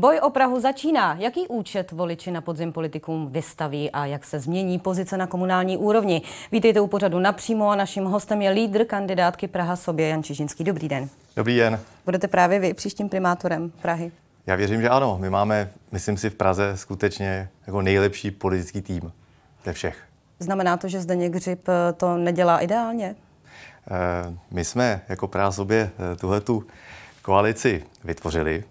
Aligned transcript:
Boj 0.00 0.20
o 0.22 0.30
Prahu 0.30 0.60
začíná. 0.60 1.16
Jaký 1.18 1.48
účet 1.48 1.92
voliči 1.92 2.30
na 2.30 2.40
podzim 2.40 2.72
politikům 2.72 3.28
vystaví 3.32 3.90
a 3.90 4.06
jak 4.06 4.24
se 4.24 4.40
změní 4.40 4.78
pozice 4.78 5.16
na 5.16 5.26
komunální 5.26 5.76
úrovni? 5.76 6.22
Vítejte 6.52 6.80
u 6.80 6.86
pořadu 6.86 7.18
napřímo 7.18 7.70
a 7.70 7.76
naším 7.76 8.04
hostem 8.04 8.42
je 8.42 8.50
lídr 8.50 8.84
kandidátky 8.84 9.48
Praha 9.48 9.76
sobě 9.76 10.08
Jan 10.08 10.22
Čižinský. 10.22 10.64
Dobrý 10.64 10.88
den. 10.88 11.08
Dobrý 11.36 11.56
den. 11.56 11.80
Budete 12.04 12.28
právě 12.28 12.58
vy 12.58 12.74
příštím 12.74 13.08
primátorem 13.08 13.72
Prahy? 13.82 14.12
Já 14.46 14.56
věřím, 14.56 14.80
že 14.80 14.88
ano. 14.88 15.18
My 15.20 15.30
máme, 15.30 15.70
myslím 15.92 16.16
si, 16.16 16.30
v 16.30 16.34
Praze 16.34 16.76
skutečně 16.76 17.48
jako 17.66 17.82
nejlepší 17.82 18.30
politický 18.30 18.82
tým 18.82 19.12
ze 19.64 19.72
všech. 19.72 19.98
Znamená 20.38 20.76
to, 20.76 20.88
že 20.88 21.00
Zdeněk 21.00 21.34
Hřib 21.34 21.68
eh, 21.68 21.92
to 21.92 22.16
nedělá 22.16 22.58
ideálně? 22.58 23.14
Eh, 23.90 24.34
my 24.50 24.64
jsme 24.64 25.00
jako 25.08 25.28
Praha 25.28 25.52
sobě 25.52 25.90
eh, 26.12 26.16
tuhle 26.16 26.40
tu 26.40 26.64
koalici 27.22 27.84
vytvořili. 28.04 28.64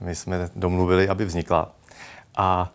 My 0.00 0.14
jsme 0.14 0.48
domluvili, 0.56 1.08
aby 1.08 1.24
vznikla. 1.24 1.70
A 2.36 2.70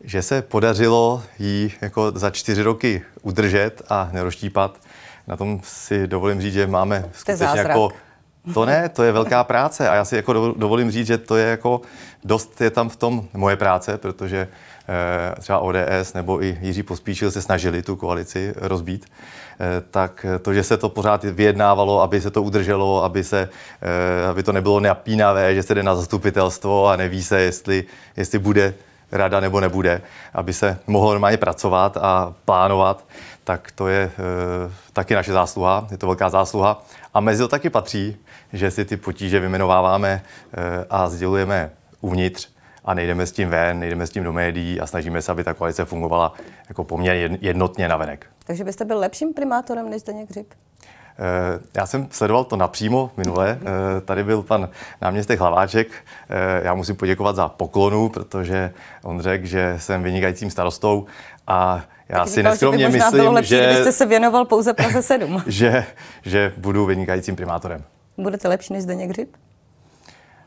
že 0.00 0.22
se 0.22 0.42
podařilo 0.42 1.22
ji 1.38 1.72
jako 1.80 2.12
za 2.14 2.30
čtyři 2.30 2.62
roky 2.62 3.02
udržet 3.22 3.82
a 3.88 4.08
neroštípat, 4.12 4.80
na 5.26 5.36
tom 5.36 5.60
si 5.64 6.06
dovolím 6.06 6.40
říct, 6.40 6.54
že 6.54 6.66
máme 6.66 7.10
skutečně 7.12 7.58
jako 7.58 7.90
to 8.54 8.64
ne, 8.64 8.88
to 8.88 9.02
je 9.02 9.12
velká 9.12 9.44
práce 9.44 9.88
a 9.88 9.94
já 9.94 10.04
si 10.04 10.16
jako 10.16 10.54
dovolím 10.56 10.90
říct, 10.90 11.06
že 11.06 11.18
to 11.18 11.36
je 11.36 11.46
jako 11.46 11.80
dost 12.24 12.60
je 12.60 12.70
tam 12.70 12.88
v 12.88 12.96
tom 12.96 13.28
moje 13.34 13.56
práce, 13.56 13.98
protože 13.98 14.48
třeba 15.40 15.58
ODS 15.58 16.14
nebo 16.14 16.42
i 16.42 16.58
Jiří 16.60 16.82
Pospíšil 16.82 17.30
se 17.30 17.42
snažili 17.42 17.82
tu 17.82 17.96
koalici 17.96 18.54
rozbít, 18.56 19.06
eh, 19.60 19.82
tak 19.90 20.26
to, 20.42 20.54
že 20.54 20.62
se 20.62 20.76
to 20.76 20.88
pořád 20.88 21.24
vyjednávalo, 21.24 22.02
aby 22.02 22.20
se 22.20 22.30
to 22.30 22.42
udrželo, 22.42 23.04
aby, 23.04 23.24
se, 23.24 23.48
eh, 23.82 24.26
aby 24.28 24.42
to 24.42 24.52
nebylo 24.52 24.80
napínavé, 24.80 25.54
že 25.54 25.62
se 25.62 25.74
jde 25.74 25.82
na 25.82 25.94
zastupitelstvo 25.94 26.88
a 26.88 26.96
neví 26.96 27.22
se, 27.22 27.40
jestli, 27.40 27.84
jestli 28.16 28.38
bude 28.38 28.74
rada 29.12 29.40
nebo 29.40 29.60
nebude, 29.60 30.02
aby 30.34 30.52
se 30.52 30.78
mohlo 30.86 31.10
normálně 31.10 31.36
pracovat 31.36 31.96
a 31.96 32.34
plánovat, 32.44 33.04
tak 33.44 33.70
to 33.74 33.88
je 33.88 34.10
taky 34.92 35.14
naše 35.14 35.32
zásluha, 35.32 35.86
je 35.90 35.98
to 35.98 36.06
velká 36.06 36.28
zásluha. 36.28 36.82
A 37.14 37.20
mezi 37.20 37.42
to 37.42 37.48
taky 37.48 37.70
patří, 37.70 38.16
že 38.52 38.70
si 38.70 38.84
ty 38.84 38.96
potíže 38.96 39.40
vymenováváme 39.40 40.22
a 40.90 41.08
sdělujeme 41.08 41.70
uvnitř 42.00 42.53
a 42.84 42.94
nejdeme 42.94 43.26
s 43.26 43.32
tím 43.32 43.48
ven, 43.48 43.78
nejdeme 43.80 44.06
s 44.06 44.10
tím 44.10 44.24
do 44.24 44.32
médií 44.32 44.80
a 44.80 44.86
snažíme 44.86 45.22
se, 45.22 45.32
aby 45.32 45.44
ta 45.44 45.54
koalice 45.54 45.84
fungovala 45.84 46.32
jako 46.68 46.84
poměrně 46.84 47.38
jednotně 47.40 47.88
na 47.88 47.96
venek. 47.96 48.26
Takže 48.46 48.64
byste 48.64 48.84
byl 48.84 48.98
lepším 48.98 49.34
primátorem 49.34 49.90
než 49.90 50.00
Zdeněk 50.00 50.30
Hřib? 50.30 50.46
Eh, 51.18 51.60
já 51.74 51.86
jsem 51.86 52.08
sledoval 52.10 52.44
to 52.44 52.56
napřímo 52.56 53.10
minule. 53.16 53.58
Eh, 53.60 54.00
tady 54.00 54.24
byl 54.24 54.42
pan 54.42 54.68
náměstek 55.02 55.40
Hlaváček. 55.40 55.88
Eh, 56.28 56.60
já 56.64 56.74
musím 56.74 56.96
poděkovat 56.96 57.36
za 57.36 57.48
poklonu, 57.48 58.08
protože 58.08 58.72
on 59.02 59.20
řekl, 59.20 59.46
že 59.46 59.74
jsem 59.78 60.02
vynikajícím 60.02 60.50
starostou 60.50 61.06
a 61.46 61.84
já 62.08 62.18
tak 62.18 62.28
si 62.28 62.42
neskromně 62.42 62.88
myslím, 62.88 63.12
bylo 63.12 63.32
lepší, 63.32 63.50
že, 63.50 63.76
jste 63.80 63.92
se 63.92 64.06
věnoval 64.06 64.44
pouze 64.44 64.74
Praze 64.74 65.02
7. 65.02 65.42
že, 65.46 65.86
že 66.22 66.52
budu 66.56 66.86
vynikajícím 66.86 67.36
primátorem. 67.36 67.82
Budete 68.18 68.48
lepší 68.48 68.72
než 68.72 68.82
Zdeněk 68.82 69.10
Hřib? 69.10 69.36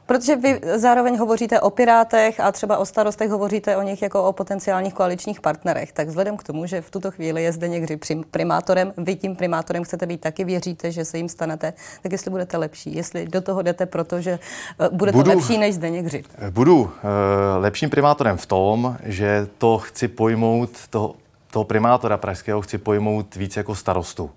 Protože 0.07 0.35
vy 0.35 0.61
zároveň 0.75 1.17
hovoříte 1.17 1.59
o 1.59 1.69
Pirátech 1.69 2.39
a 2.39 2.51
třeba 2.51 2.77
o 2.77 2.85
starostech 2.85 3.29
hovoříte 3.29 3.77
o 3.77 3.81
nich 3.81 4.01
jako 4.01 4.23
o 4.23 4.33
potenciálních 4.33 4.93
koaličních 4.93 5.41
partnerech. 5.41 5.91
Tak 5.91 6.07
vzhledem 6.07 6.37
k 6.37 6.43
tomu, 6.43 6.65
že 6.65 6.81
v 6.81 6.91
tuto 6.91 7.11
chvíli 7.11 7.43
je 7.43 7.51
zde 7.51 7.67
někdy 7.67 7.99
primátorem, 8.31 8.93
vy 8.97 9.15
tím 9.15 9.35
primátorem 9.35 9.83
chcete 9.83 10.05
být 10.05 10.21
taky, 10.21 10.43
věříte, 10.45 10.91
že 10.91 11.05
se 11.05 11.17
jim 11.17 11.29
stanete, 11.29 11.73
tak 12.03 12.11
jestli 12.11 12.31
budete 12.31 12.57
lepší, 12.57 12.95
jestli 12.95 13.27
do 13.27 13.41
toho 13.41 13.61
jdete, 13.61 13.85
protože 13.85 14.39
uh, 14.79 14.97
budete 14.97 15.17
budu, 15.17 15.29
lepší 15.29 15.57
než 15.57 15.75
Zdeněk 15.75 16.05
Hřib. 16.05 16.25
Budu 16.49 16.81
uh, 16.81 16.89
lepším 17.57 17.89
primátorem 17.89 18.37
v 18.37 18.45
tom, 18.45 18.97
že 19.03 19.47
to 19.57 19.77
chci 19.77 20.07
pojmout, 20.07 20.69
to, 20.89 21.15
toho 21.51 21.63
primátora 21.63 22.17
pražského 22.17 22.61
chci 22.61 22.77
pojmout 22.77 23.35
víc 23.35 23.57
jako 23.57 23.75
starostu. 23.75 24.31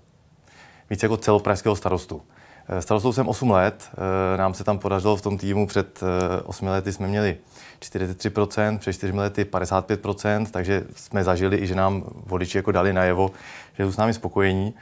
Víc 0.89 1.03
jako 1.03 1.17
celopražského 1.17 1.75
starostu. 1.75 2.21
Eh, 2.69 2.81
starostou 2.81 3.13
jsem 3.13 3.27
8 3.27 3.51
let, 3.51 3.89
eh, 3.93 4.37
nám 4.37 4.53
se 4.53 4.63
tam 4.63 4.79
podařilo 4.79 5.15
v 5.15 5.21
tom 5.21 5.37
týmu 5.37 5.67
před 5.67 5.99
8 6.45 6.67
eh, 6.67 6.71
lety 6.71 6.93
jsme 6.93 7.07
měli 7.07 7.37
43%, 7.79 8.79
před 8.79 8.93
4 8.93 9.13
lety 9.13 9.45
55%, 9.45 10.51
takže 10.51 10.83
jsme 10.95 11.23
zažili 11.23 11.57
i, 11.57 11.67
že 11.67 11.75
nám 11.75 12.03
voliči 12.25 12.57
jako 12.57 12.71
dali 12.71 12.93
najevo, 12.93 13.31
že 13.77 13.85
jsou 13.85 13.91
s 13.91 13.97
námi 13.97 14.13
spokojení. 14.13 14.73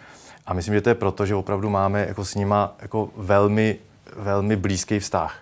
A 0.45 0.53
myslím, 0.53 0.73
že 0.73 0.81
to 0.81 0.89
je 0.89 0.95
proto, 0.95 1.25
že 1.25 1.35
opravdu 1.35 1.69
máme 1.69 2.05
jako 2.07 2.25
s 2.25 2.35
nima 2.35 2.75
jako 2.81 3.09
velmi, 3.15 3.77
velmi 4.15 4.55
blízký 4.55 4.99
vztah. 4.99 5.35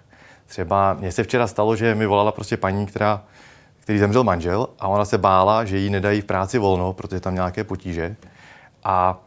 Třeba 0.48 0.94
mně 0.94 1.12
se 1.12 1.24
včera 1.24 1.48
stalo, 1.48 1.76
že 1.76 1.96
mi 1.96 2.06
volala 2.06 2.32
prostě 2.32 2.58
paní, 2.58 2.86
která, 2.86 3.24
který 3.80 4.00
zemřel 4.00 4.24
manžel 4.24 4.68
a 4.80 4.88
ona 4.88 5.06
se 5.06 5.18
bála, 5.18 5.66
že 5.66 5.78
jí 5.78 5.90
nedají 5.90 6.22
v 6.22 6.26
práci 6.26 6.58
volno, 6.58 6.94
protože 6.94 7.20
tam 7.20 7.36
nějaké 7.36 7.64
potíže. 7.64 8.16
A 8.84 9.18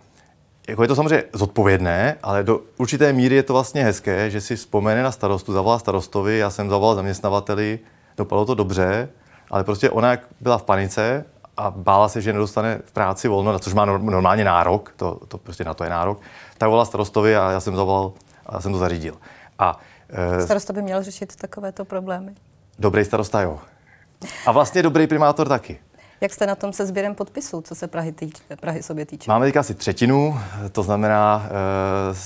jako 0.70 0.82
je 0.82 0.88
to 0.88 0.96
samozřejmě 0.96 1.24
zodpovědné, 1.32 2.16
ale 2.22 2.42
do 2.42 2.60
určité 2.78 3.12
míry 3.12 3.34
je 3.34 3.42
to 3.42 3.52
vlastně 3.52 3.84
hezké, 3.84 4.30
že 4.30 4.40
si 4.40 4.56
vzpomene 4.56 5.02
na 5.02 5.12
starostu, 5.12 5.52
zavolá 5.52 5.78
starostovi, 5.78 6.38
já 6.38 6.50
jsem 6.50 6.70
zavolal 6.70 6.94
zaměstnavateli, 6.94 7.78
dopadlo 8.16 8.46
to 8.46 8.54
dobře, 8.54 9.08
ale 9.50 9.64
prostě 9.64 9.90
ona 9.90 10.10
jak 10.10 10.20
byla 10.40 10.58
v 10.58 10.62
panice 10.62 11.24
a 11.56 11.70
bála 11.70 12.08
se, 12.08 12.20
že 12.20 12.32
nedostane 12.32 12.80
v 12.84 12.92
práci 12.92 13.28
volno, 13.28 13.52
na 13.52 13.58
což 13.58 13.74
má 13.74 13.84
normálně 13.84 14.44
nárok, 14.44 14.92
to, 14.96 15.20
to 15.28 15.38
prostě 15.38 15.64
na 15.64 15.74
to 15.74 15.84
je 15.84 15.90
nárok, 15.90 16.20
tak 16.58 16.68
volala 16.68 16.84
starostovi 16.84 17.36
a 17.36 17.50
já 17.50 17.60
jsem 17.60 17.76
zavolal 17.76 18.12
a 18.46 18.54
já 18.54 18.60
jsem 18.60 18.72
to 18.72 18.78
zařídil. 18.78 19.14
A, 19.58 19.80
e, 20.38 20.42
Starosta 20.42 20.72
by 20.72 20.82
měl 20.82 21.02
řešit 21.02 21.36
takovéto 21.36 21.84
problémy. 21.84 22.34
Dobrý 22.78 23.04
starosta, 23.04 23.42
jo. 23.42 23.58
A 24.46 24.52
vlastně 24.52 24.82
dobrý 24.82 25.06
primátor 25.06 25.48
taky. 25.48 25.78
Jak 26.22 26.32
jste 26.32 26.46
na 26.46 26.54
tom 26.54 26.72
se 26.72 26.86
sběrem 26.86 27.14
podpisů, 27.14 27.60
co 27.60 27.74
se 27.74 27.88
Prahy, 27.88 28.12
týč, 28.12 28.34
Prahy 28.60 28.82
sobě 28.82 29.06
týče? 29.06 29.30
Máme 29.30 29.46
teď 29.46 29.56
asi 29.56 29.74
třetinu, 29.74 30.38
to 30.72 30.82
znamená, 30.82 31.48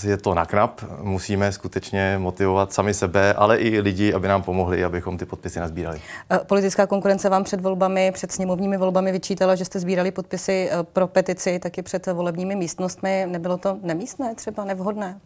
eh, 0.04 0.08
je 0.08 0.16
to 0.16 0.34
na 0.34 0.46
knap. 0.46 0.80
Musíme 1.00 1.52
skutečně 1.52 2.18
motivovat 2.18 2.72
sami 2.72 2.94
sebe, 2.94 3.34
ale 3.34 3.58
i 3.58 3.80
lidi, 3.80 4.14
aby 4.14 4.28
nám 4.28 4.42
pomohli, 4.42 4.84
abychom 4.84 5.18
ty 5.18 5.24
podpisy 5.24 5.60
nazbírali. 5.60 6.00
Eh, 6.30 6.38
politická 6.46 6.86
konkurence 6.86 7.28
vám 7.28 7.44
před 7.44 7.60
volbami, 7.60 8.12
před 8.12 8.32
sněmovními 8.32 8.76
volbami 8.76 9.12
vyčítala, 9.12 9.54
že 9.54 9.64
jste 9.64 9.80
sbírali 9.80 10.10
podpisy 10.10 10.68
eh, 10.70 10.82
pro 10.82 11.06
petici 11.06 11.58
taky 11.58 11.82
před 11.82 12.06
volebními 12.06 12.56
místnostmi. 12.56 13.26
Nebylo 13.30 13.56
to 13.56 13.78
nemístné, 13.82 14.34
třeba 14.34 14.64
nevhodné? 14.64 15.20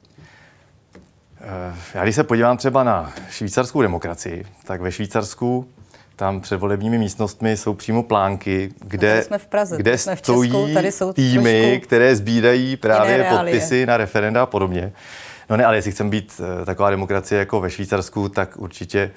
Já 1.94 2.02
když 2.02 2.14
se 2.14 2.24
podívám 2.24 2.56
třeba 2.56 2.84
na 2.84 3.12
švýcarskou 3.30 3.82
demokracii, 3.82 4.44
tak 4.64 4.80
ve 4.80 4.92
Švýcarsku 4.92 5.68
tam 6.18 6.40
před 6.40 6.56
volebními 6.56 6.98
místnostmi 6.98 7.56
jsou 7.56 7.74
přímo 7.74 8.02
plánky, 8.02 8.72
kde, 8.80 9.22
jsme 9.22 9.38
v 9.38 9.46
Praze, 9.46 9.76
kde 9.76 9.98
jsme 9.98 10.16
v 10.16 10.18
stojí 10.18 10.50
Česku, 10.50 10.74
tady 10.74 10.92
jsou 10.92 11.12
týmy, 11.12 11.80
které 11.82 12.16
sbírají 12.16 12.76
právě 12.76 13.26
podpisy 13.30 13.86
na 13.86 13.96
referenda 13.96 14.42
a 14.42 14.46
podobně. 14.46 14.92
No 15.50 15.56
ne, 15.56 15.64
ale 15.64 15.76
jestli 15.76 15.92
chceme 15.92 16.10
být 16.10 16.40
uh, 16.40 16.64
taková 16.64 16.90
demokracie 16.90 17.38
jako 17.38 17.60
ve 17.60 17.70
Švýcarsku, 17.70 18.28
tak 18.28 18.56
určitě 18.56 19.10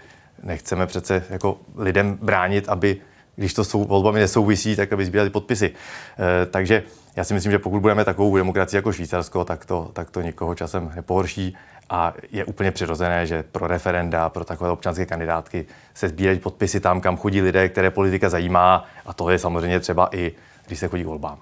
nechceme 0.43 0.87
přece 0.87 1.23
jako 1.29 1.57
lidem 1.77 2.17
bránit, 2.21 2.69
aby, 2.69 2.97
když 3.35 3.53
to 3.53 3.63
jsou 3.63 3.85
volbami 3.85 4.19
nesouvisí, 4.19 4.75
tak 4.75 4.93
aby 4.93 5.05
sbírali 5.05 5.29
podpisy. 5.29 5.69
Uh, 5.69 6.51
takže 6.51 6.83
já 7.15 7.23
si 7.23 7.33
myslím, 7.33 7.51
že 7.51 7.59
pokud 7.59 7.79
budeme 7.79 8.05
takovou 8.05 8.37
demokracii 8.37 8.77
jako 8.77 8.93
Švýcarsko, 8.93 9.45
tak 9.45 9.65
to, 9.65 9.89
tak 9.93 10.11
to 10.11 10.21
nikoho 10.21 10.55
časem 10.55 10.91
nepohorší 10.95 11.55
a 11.91 12.13
je 12.31 12.45
úplně 12.45 12.71
přirozené, 12.71 13.27
že 13.27 13.43
pro 13.43 13.67
referenda, 13.67 14.29
pro 14.29 14.45
takové 14.45 14.71
občanské 14.71 15.05
kandidátky 15.05 15.65
se 15.93 16.09
sbírají 16.09 16.39
podpisy 16.39 16.79
tam, 16.79 17.01
kam 17.01 17.17
chodí 17.17 17.41
lidé, 17.41 17.69
které 17.69 17.91
politika 17.91 18.29
zajímá 18.29 18.85
a 19.05 19.13
to 19.13 19.29
je 19.29 19.39
samozřejmě 19.39 19.79
třeba 19.79 20.09
i, 20.15 20.31
když 20.67 20.79
se 20.79 20.87
chodí 20.87 21.03
k 21.03 21.07
volbám. 21.07 21.37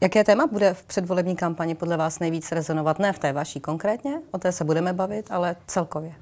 Jaké 0.00 0.24
téma 0.24 0.46
bude 0.46 0.74
v 0.74 0.84
předvolební 0.84 1.36
kampani 1.36 1.74
podle 1.74 1.96
vás 1.96 2.18
nejvíc 2.18 2.52
rezonovat? 2.52 2.98
Ne 2.98 3.12
v 3.12 3.18
té 3.18 3.32
vaší 3.32 3.60
konkrétně, 3.60 4.12
o 4.30 4.38
té 4.38 4.52
se 4.52 4.64
budeme 4.64 4.92
bavit, 4.92 5.26
ale 5.30 5.56
celkově. 5.66 6.12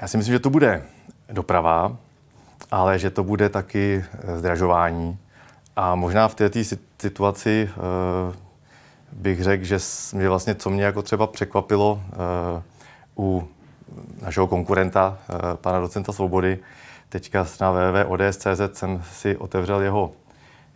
Já 0.00 0.08
si 0.08 0.16
myslím, 0.16 0.34
že 0.34 0.38
to 0.38 0.50
bude 0.50 0.82
doprava, 1.32 1.96
ale 2.70 2.98
že 2.98 3.10
to 3.10 3.24
bude 3.24 3.48
taky 3.48 4.04
eh, 4.04 4.38
zdražování. 4.38 5.18
A 5.76 5.94
možná 5.94 6.28
v 6.28 6.34
této 6.34 6.58
situaci 7.00 7.70
uh, 7.76 8.34
bych 9.12 9.42
řekl, 9.42 9.64
že 9.64 9.78
mě 10.12 10.28
vlastně, 10.28 10.54
co 10.54 10.70
mě 10.70 10.84
jako 10.84 11.02
třeba 11.02 11.26
překvapilo 11.26 12.02
uh, 13.16 13.22
u 13.26 13.48
našeho 14.22 14.46
konkurenta, 14.46 15.18
uh, 15.28 15.54
pana 15.54 15.80
docenta 15.80 16.12
Svobody, 16.12 16.58
teďka 17.08 17.46
na 17.60 17.70
www.ods.cz 17.70 18.78
jsem 18.78 19.02
si 19.12 19.36
otevřel 19.36 19.80
jeho, 19.80 20.12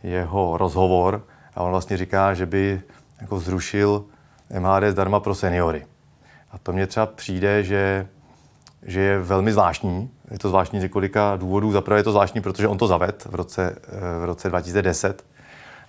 jeho 0.03 0.56
rozhovor 0.56 1.23
a 1.55 1.62
on 1.62 1.71
vlastně 1.71 1.97
říká, 1.97 2.35
že 2.35 2.47
by 2.47 2.83
jako 3.21 3.38
zrušil 3.38 4.05
MHD 4.59 4.85
zdarma 4.91 5.21
pro 5.21 5.35
seniory. 5.35 5.87
A 6.53 6.59
to 6.59 6.73
mně 6.73 6.87
třeba 6.87 7.06
přijde, 7.06 7.62
že, 7.62 8.06
že 8.83 9.00
je 9.00 9.19
velmi 9.19 9.53
zvláštní. 9.53 10.11
Je 10.31 10.38
to 10.38 10.49
zvláštní 10.49 10.81
z 10.81 10.83
několika 10.83 11.37
důvodů. 11.37 11.73
Zaprvé 11.73 12.00
je 12.00 12.05
to 12.05 12.12
zvláštní, 12.12 12.41
protože 12.41 12.69
on 12.69 12.79
to 12.79 12.87
zaved 12.87 13.25
v 13.31 13.35
roce, 13.35 13.79
v 14.21 14.25
roce 14.25 14.49
2010 14.49 15.25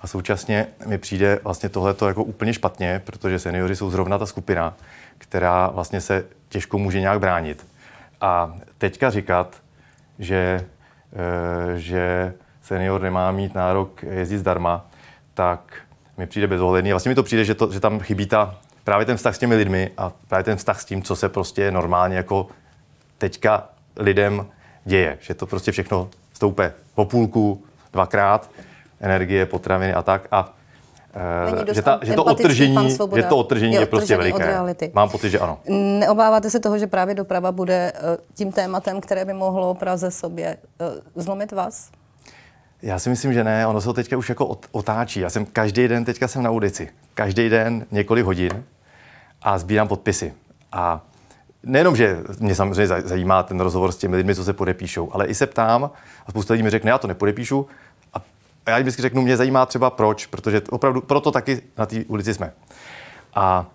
a 0.02 0.08
současně 0.08 0.68
mi 0.86 0.98
přijde 0.98 1.40
vlastně 1.44 1.70
tohleto 1.70 2.08
jako 2.08 2.24
úplně 2.24 2.54
špatně, 2.54 3.02
protože 3.06 3.40
seniori 3.40 3.76
jsou 3.76 3.90
zrovna 3.90 4.18
ta 4.18 4.26
skupina, 4.26 4.74
která 5.18 5.68
vlastně 5.68 6.02
se 6.02 6.26
těžko 6.50 6.78
může 6.78 7.00
nějak 7.00 7.20
bránit. 7.20 7.66
A 8.22 8.56
teďka 8.78 9.10
říkat, 9.10 9.62
že, 10.20 10.66
e, 11.76 11.80
že 11.80 12.34
senior 12.64 13.02
nemá 13.02 13.32
mít 13.32 13.56
nárok 13.56 14.04
jezdit 14.04 14.38
zdarma, 14.38 14.86
tak 15.34 15.74
mi 16.18 16.28
přijde 16.28 16.48
bezohledný. 16.48 16.92
Vlastně 16.92 17.10
mi 17.10 17.16
to 17.16 17.24
přijde, 17.24 17.46
že, 17.46 17.56
to, 17.56 17.72
že 17.72 17.80
tam 17.80 18.00
chybí 18.00 18.26
ta, 18.26 18.56
právě 18.84 19.06
ten 19.06 19.18
vztah 19.18 19.36
s 19.36 19.40
těmi 19.40 19.56
lidmi 19.56 19.92
a 19.98 20.12
právě 20.28 20.44
ten 20.44 20.58
vztah 20.58 20.82
s 20.82 20.86
tím, 20.86 21.02
co 21.02 21.16
se 21.16 21.30
prostě 21.30 21.72
normálně 21.72 22.18
jako 22.18 22.48
teďka 23.18 23.70
lidem 23.98 24.46
děje. 24.86 25.18
Že 25.22 25.34
to 25.34 25.46
prostě 25.46 25.72
všechno 25.72 26.10
stoupe 26.34 26.74
po 26.96 27.06
půlku, 27.06 27.64
dvakrát, 27.94 28.50
energie, 29.02 29.46
potraviny 29.46 29.94
a 29.94 30.02
tak. 30.02 30.28
A 30.32 30.54
Eh, 31.18 31.74
že, 31.74 31.82
ta, 31.82 32.00
že, 32.02 32.14
to 32.14 32.24
odtržení, 32.24 32.98
že 33.16 33.24
to 33.24 33.38
odtržení 33.38 33.74
je, 33.74 33.80
je 33.80 33.86
prostě 33.86 34.18
veliké. 34.18 34.92
Mám 34.94 35.10
pocit, 35.10 35.30
že 35.30 35.40
ano. 35.40 35.60
Neobáváte 36.00 36.50
se 36.50 36.60
toho, 36.60 36.78
že 36.78 36.88
právě 36.88 37.16
doprava 37.16 37.52
bude 37.52 37.92
eh, 37.96 38.18
tím 38.34 38.52
tématem, 38.52 39.02
které 39.02 39.26
by 39.26 39.34
mohlo 39.34 39.74
Praze 39.74 40.12
sobě 40.12 40.58
eh, 40.82 40.86
zlomit 41.16 41.52
vás? 41.52 41.90
Já 42.82 43.00
si 43.00 43.10
myslím, 43.10 43.34
že 43.34 43.44
ne. 43.44 43.68
Ono 43.68 43.82
se 43.82 43.86
to 43.86 43.94
teďka 43.94 44.18
už 44.18 44.30
jako 44.30 44.58
otáčí. 44.72 45.20
Já 45.20 45.30
jsem 45.30 45.46
každý 45.46 45.88
den, 45.88 46.06
teďka 46.06 46.28
jsem 46.28 46.44
na 46.44 46.52
ulici. 46.52 46.90
Každý 47.14 47.50
den 47.50 47.86
několik 47.92 48.26
hodin 48.26 48.64
a 49.42 49.58
sbírám 49.58 49.88
podpisy. 49.88 50.34
A 50.72 51.02
nejenom, 51.64 51.96
že 51.96 52.18
mě 52.40 52.56
samozřejmě 52.56 52.88
zajímá 52.88 53.44
ten 53.44 53.60
rozhovor 53.60 53.92
s 53.92 53.98
těmi 53.98 54.16
lidmi, 54.16 54.36
co 54.36 54.44
se 54.44 54.54
podepíšou, 54.54 55.10
ale 55.14 55.26
i 55.26 55.36
se 55.36 55.48
ptám 55.48 55.90
a 56.26 56.32
spousta 56.32 56.54
lidí 56.54 56.64
mi 56.64 56.70
řekne, 56.70 56.92
já 56.92 56.98
to 56.98 57.08
nepodepíšu, 57.08 57.68
a 58.68 58.69
já 58.69 58.80
vždycky 58.80 59.02
řeknu, 59.02 59.22
mě 59.22 59.38
zajímá 59.38 59.66
třeba 59.66 59.90
proč, 59.90 60.25
protože 60.25 60.62
opravdu 60.69 61.02
proto 61.02 61.31
taky 61.31 61.62
na 61.78 61.86
té 61.86 62.04
ulici 62.08 62.34
jsme. 62.34 62.54
A 63.36 63.66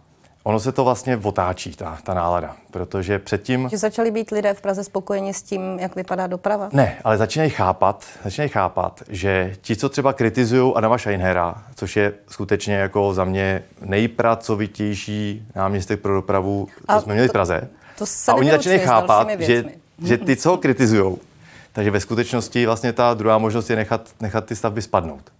ono 0.44 0.61
se 0.61 0.73
to 0.73 0.85
vlastně 0.85 1.17
otáčí, 1.17 1.77
ta, 1.77 1.99
ta 2.03 2.15
nálada, 2.15 2.56
protože 2.71 3.19
předtím... 3.19 3.69
Že 3.69 3.79
začali 3.79 4.11
být 4.11 4.31
lidé 4.31 4.55
v 4.55 4.61
Praze 4.61 4.85
spokojeni 4.85 5.35
s 5.35 5.43
tím, 5.43 5.79
jak 5.79 5.97
vypadá 5.97 6.27
doprava? 6.27 6.69
Ne, 6.73 6.97
ale 7.05 7.19
začínají 7.19 7.50
chápat, 7.50 8.05
začínají 8.25 8.49
chápat, 8.50 9.03
že 9.09 9.56
ti, 9.61 9.77
co 9.77 9.89
třeba 9.89 10.12
kritizují 10.12 10.73
Adama 10.75 10.99
Scheinhera, 10.99 11.62
což 11.75 11.97
je 11.97 12.12
skutečně 12.29 12.75
jako 12.75 13.15
za 13.15 13.25
mě 13.25 13.62
nejpracovitější 13.81 15.47
náměstek 15.55 16.00
pro 16.00 16.15
dopravu, 16.15 16.69
co 16.87 16.93
a 16.93 17.00
jsme 17.00 17.12
měli 17.12 17.29
v 17.29 17.33
Praze, 17.33 17.69
to, 17.99 18.05
to 18.27 18.33
a 18.33 18.35
oni 18.35 18.50
začínají 18.50 18.81
chápat, 18.81 19.29
že, 19.38 19.65
že 20.05 20.19
ty, 20.19 20.37
co 20.37 20.50
ho 20.50 20.56
kritizují, 20.56 21.17
takže 21.73 21.91
ve 21.91 22.01
skutečnosti 22.01 22.67
vlastně 22.67 22.93
ta 22.93 23.15
druhá 23.15 23.39
možnost 23.39 23.71
je 23.71 23.77
nechat, 23.77 24.11
nechat 24.21 24.45
ty 24.47 24.57
stavby 24.57 24.83
spadnout. 24.83 25.33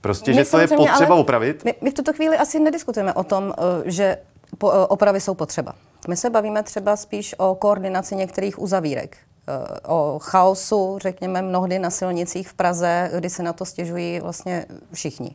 Prostě, 0.00 0.30
my 0.30 0.36
že 0.36 0.44
to 0.44 0.58
je 0.58 0.68
potřeba 0.68 1.14
opravit. 1.14 1.64
My, 1.64 1.74
my 1.80 1.90
v 1.90 1.94
tuto 1.94 2.12
chvíli 2.12 2.36
asi 2.36 2.60
nediskutujeme 2.60 3.12
o 3.12 3.24
tom, 3.24 3.54
eh, 3.58 3.90
že 3.90 4.04
eh, 4.04 4.66
opravy 4.88 5.20
jsou 5.20 5.34
potřeba. 5.34 5.74
My 6.08 6.16
se 6.16 6.30
bavíme 6.30 6.62
třeba 6.62 6.96
spíš 6.96 7.34
o 7.38 7.54
koordinaci 7.54 8.16
některých 8.16 8.58
uzavírek, 8.58 9.16
eh, 9.16 9.80
o 9.86 10.18
chaosu, 10.22 10.98
řekněme, 11.02 11.42
mnohdy 11.42 11.78
na 11.78 11.90
silnicích 11.90 12.48
v 12.48 12.54
Praze, 12.54 13.10
kdy 13.14 13.30
se 13.30 13.42
na 13.42 13.52
to 13.52 13.64
stěžují 13.64 14.20
vlastně 14.20 14.66
všichni. 14.92 15.30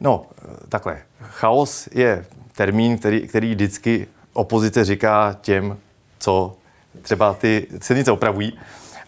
No, 0.00 0.26
takhle. 0.68 0.98
Chaos 1.20 1.88
je 1.92 2.26
termín, 2.56 2.98
který, 2.98 3.28
který 3.28 3.54
vždycky 3.54 4.06
opozice 4.32 4.84
říká 4.84 5.36
těm, 5.40 5.78
co 6.18 6.56
třeba 7.02 7.34
ty 7.34 7.66
silnice 7.80 8.12
opravují. 8.12 8.58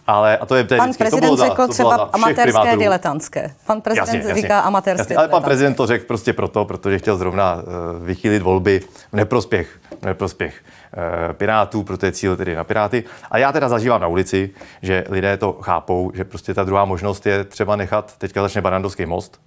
Ale 0.06 0.38
a 0.38 0.46
to 0.46 0.54
je 0.54 0.64
Pan 0.64 0.94
prezident 0.94 1.30
to 1.30 1.36
bylo 1.36 1.48
řekl 1.48 1.66
to 1.66 1.72
třeba 1.72 1.94
amatérské, 2.12 2.76
diletantské. 2.76 3.54
Pan 3.66 3.80
prezident 3.80 4.14
jasně, 4.14 4.34
říká 4.34 4.54
jasně, 4.54 4.66
amatérské, 4.66 5.00
jasně, 5.00 5.16
Ale 5.16 5.28
pan 5.28 5.42
prezident 5.42 5.74
to 5.74 5.86
řekl 5.86 6.04
prostě 6.06 6.32
proto, 6.32 6.64
protože 6.64 6.98
chtěl 6.98 7.16
zrovna 7.16 7.54
uh, 7.54 7.62
vychýlit 8.06 8.42
volby 8.42 8.80
v 9.12 9.16
neprospěch, 9.16 9.68
v 10.00 10.06
neprospěch 10.06 10.54
uh, 10.96 11.32
Pirátů, 11.32 11.82
proto 11.82 12.06
je 12.06 12.12
cíl 12.12 12.36
tedy 12.36 12.54
na 12.54 12.64
Piráty. 12.64 13.04
A 13.30 13.38
já 13.38 13.52
teda 13.52 13.68
zažívám 13.68 14.00
na 14.00 14.06
ulici, 14.06 14.50
že 14.82 15.04
lidé 15.08 15.36
to 15.36 15.52
chápou, 15.52 16.12
že 16.14 16.24
prostě 16.24 16.54
ta 16.54 16.64
druhá 16.64 16.84
možnost 16.84 17.26
je 17.26 17.44
třeba 17.44 17.76
nechat, 17.76 18.14
teďka 18.18 18.42
začne 18.42 18.60
Barandovský 18.60 19.06
most, 19.06 19.40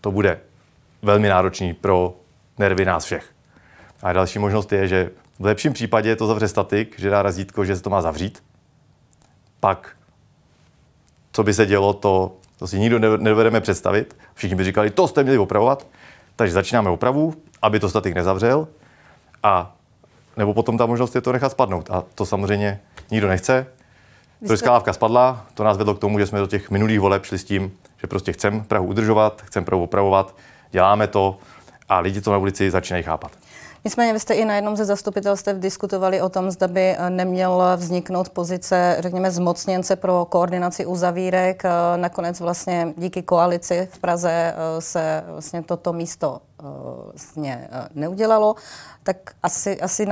to 0.00 0.12
bude 0.12 0.38
velmi 1.02 1.28
náročný 1.28 1.74
pro 1.74 2.14
nervy 2.58 2.84
nás 2.84 3.04
všech. 3.04 3.24
A 4.02 4.12
další 4.12 4.38
možnost 4.38 4.72
je, 4.72 4.88
že 4.88 5.10
v 5.38 5.44
lepším 5.44 5.72
případě 5.72 6.16
to 6.16 6.26
zavře 6.26 6.48
statik, 6.48 6.98
že 6.98 7.10
dá 7.10 7.22
razítko, 7.22 7.64
že 7.64 7.76
se 7.76 7.82
to 7.82 7.90
má 7.90 8.02
zavřít, 8.02 8.42
pak 9.60 9.98
co 11.32 11.42
by 11.42 11.54
se 11.54 11.66
dělo, 11.66 11.92
to, 11.92 12.32
to 12.58 12.66
si 12.66 12.78
nikdo 12.78 12.98
nedovedeme 12.98 13.60
představit. 13.60 14.16
Všichni 14.34 14.56
by 14.56 14.64
říkali, 14.64 14.90
to 14.90 15.08
jste 15.08 15.22
měli 15.22 15.38
opravovat. 15.38 15.86
Takže 16.36 16.54
začínáme 16.54 16.90
opravu, 16.90 17.34
aby 17.62 17.80
to 17.80 17.88
statik 17.88 18.14
nezavřel. 18.14 18.68
A 19.42 19.76
nebo 20.36 20.54
potom 20.54 20.78
ta 20.78 20.86
možnost 20.86 21.14
je 21.14 21.20
to 21.20 21.32
nechat 21.32 21.52
spadnout. 21.52 21.90
A 21.90 22.04
to 22.14 22.26
samozřejmě 22.26 22.80
nikdo 23.10 23.28
nechce. 23.28 23.66
Turecká 24.46 24.72
lávka 24.72 24.92
spadla, 24.92 25.46
to 25.54 25.64
nás 25.64 25.76
vedlo 25.78 25.94
k 25.94 25.98
tomu, 25.98 26.18
že 26.18 26.26
jsme 26.26 26.38
do 26.38 26.46
těch 26.46 26.70
minulých 26.70 27.00
voleb 27.00 27.24
šli 27.24 27.38
s 27.38 27.44
tím, 27.44 27.72
že 28.00 28.06
prostě 28.06 28.32
chceme 28.32 28.60
Prahu 28.60 28.86
udržovat, 28.86 29.42
chceme 29.42 29.66
Prahu 29.66 29.82
opravovat, 29.82 30.34
děláme 30.70 31.06
to 31.06 31.38
a 31.88 32.00
lidi 32.00 32.20
to 32.20 32.32
na 32.32 32.38
ulici 32.38 32.70
začínají 32.70 33.02
chápat. 33.02 33.32
Nicméně 33.84 34.12
vy 34.12 34.20
jste 34.20 34.34
i 34.34 34.44
na 34.44 34.54
jednom 34.54 34.76
ze 34.76 34.84
zastupitelstv 34.84 35.52
diskutovali 35.52 36.20
o 36.20 36.28
tom, 36.28 36.50
zda 36.50 36.68
by 36.68 36.80
eh, 36.80 37.10
neměl 37.10 37.62
vzniknout 37.76 38.28
pozice, 38.28 38.96
řekněme, 38.98 39.30
zmocněnce 39.30 39.96
pro 39.96 40.24
koordinaci 40.24 40.86
uzavírek. 40.86 41.64
Eh, 41.64 41.70
nakonec 41.96 42.40
vlastně 42.40 42.94
díky 42.96 43.22
koalici 43.22 43.88
v 43.92 43.98
Praze 43.98 44.30
eh, 44.30 44.80
se 44.80 45.24
vlastně 45.28 45.62
toto 45.62 45.92
místo 45.92 46.40
vlastně 47.12 47.68
neudělalo, 47.94 48.54
tak 49.02 49.16
asi, 49.42 49.80
asi, 49.80 50.06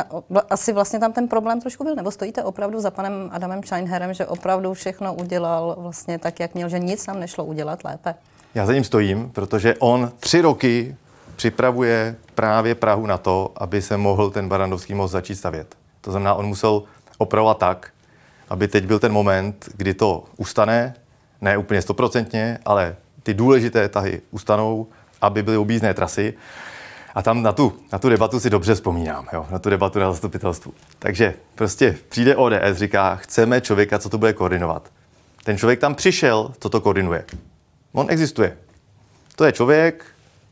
asi 0.50 0.72
vlastně 0.72 0.98
tam 0.98 1.12
ten 1.12 1.28
problém 1.28 1.60
trošku 1.60 1.84
byl. 1.84 1.94
Nebo 1.94 2.10
stojíte 2.10 2.42
opravdu 2.42 2.80
za 2.80 2.90
panem 2.90 3.30
Adamem 3.32 3.62
Scheinherem, 3.62 4.14
že 4.14 4.26
opravdu 4.26 4.74
všechno 4.74 5.14
udělal 5.14 5.76
vlastně 5.78 6.18
tak, 6.18 6.40
jak 6.40 6.54
měl, 6.54 6.68
že 6.68 6.78
nic 6.78 7.06
nám 7.06 7.20
nešlo 7.20 7.44
udělat 7.44 7.84
lépe? 7.84 8.14
Já 8.54 8.66
za 8.66 8.72
ním 8.72 8.84
stojím, 8.84 9.30
protože 9.34 9.74
on 9.78 10.12
tři 10.20 10.40
roky 10.40 10.96
připravuje 11.36 12.16
právě 12.34 12.74
Prahu 12.74 13.06
na 13.06 13.18
to, 13.18 13.52
aby 13.56 13.82
se 13.82 13.96
mohl 13.96 14.30
ten 14.30 14.48
Barandovský 14.48 14.94
most 14.94 15.10
začít 15.10 15.36
stavět. 15.36 15.76
To 16.00 16.10
znamená, 16.10 16.34
on 16.34 16.46
musel 16.46 16.82
opravovat 17.18 17.58
tak, 17.58 17.90
aby 18.48 18.68
teď 18.68 18.84
byl 18.84 18.98
ten 18.98 19.12
moment, 19.12 19.68
kdy 19.76 19.94
to 19.94 20.24
ustane, 20.36 20.94
ne 21.40 21.56
úplně 21.56 21.82
stoprocentně, 21.82 22.58
ale 22.64 22.96
ty 23.22 23.34
důležité 23.34 23.88
tahy 23.88 24.20
ustanou, 24.30 24.86
aby 25.20 25.42
byly 25.42 25.56
objízdné 25.56 25.94
trasy. 25.94 26.34
A 27.14 27.22
tam 27.22 27.42
na 27.42 27.52
tu, 27.52 27.72
na 27.92 27.98
tu 27.98 28.08
debatu 28.08 28.40
si 28.40 28.50
dobře 28.50 28.74
vzpomínám, 28.74 29.26
jo, 29.32 29.46
na 29.50 29.58
tu 29.58 29.70
debatu 29.70 29.98
na 29.98 30.12
zastupitelstvu. 30.12 30.74
Takže 30.98 31.34
prostě 31.54 31.98
přijde 32.08 32.36
ODS, 32.36 32.72
říká, 32.72 33.16
chceme 33.16 33.60
člověka, 33.60 33.98
co 33.98 34.08
to 34.08 34.18
bude 34.18 34.32
koordinovat. 34.32 34.90
Ten 35.44 35.58
člověk 35.58 35.80
tam 35.80 35.94
přišel, 35.94 36.52
co 36.60 36.68
to 36.68 36.80
koordinuje. 36.80 37.24
On 37.92 38.06
existuje. 38.10 38.56
To 39.36 39.44
je 39.44 39.52
člověk, 39.52 40.04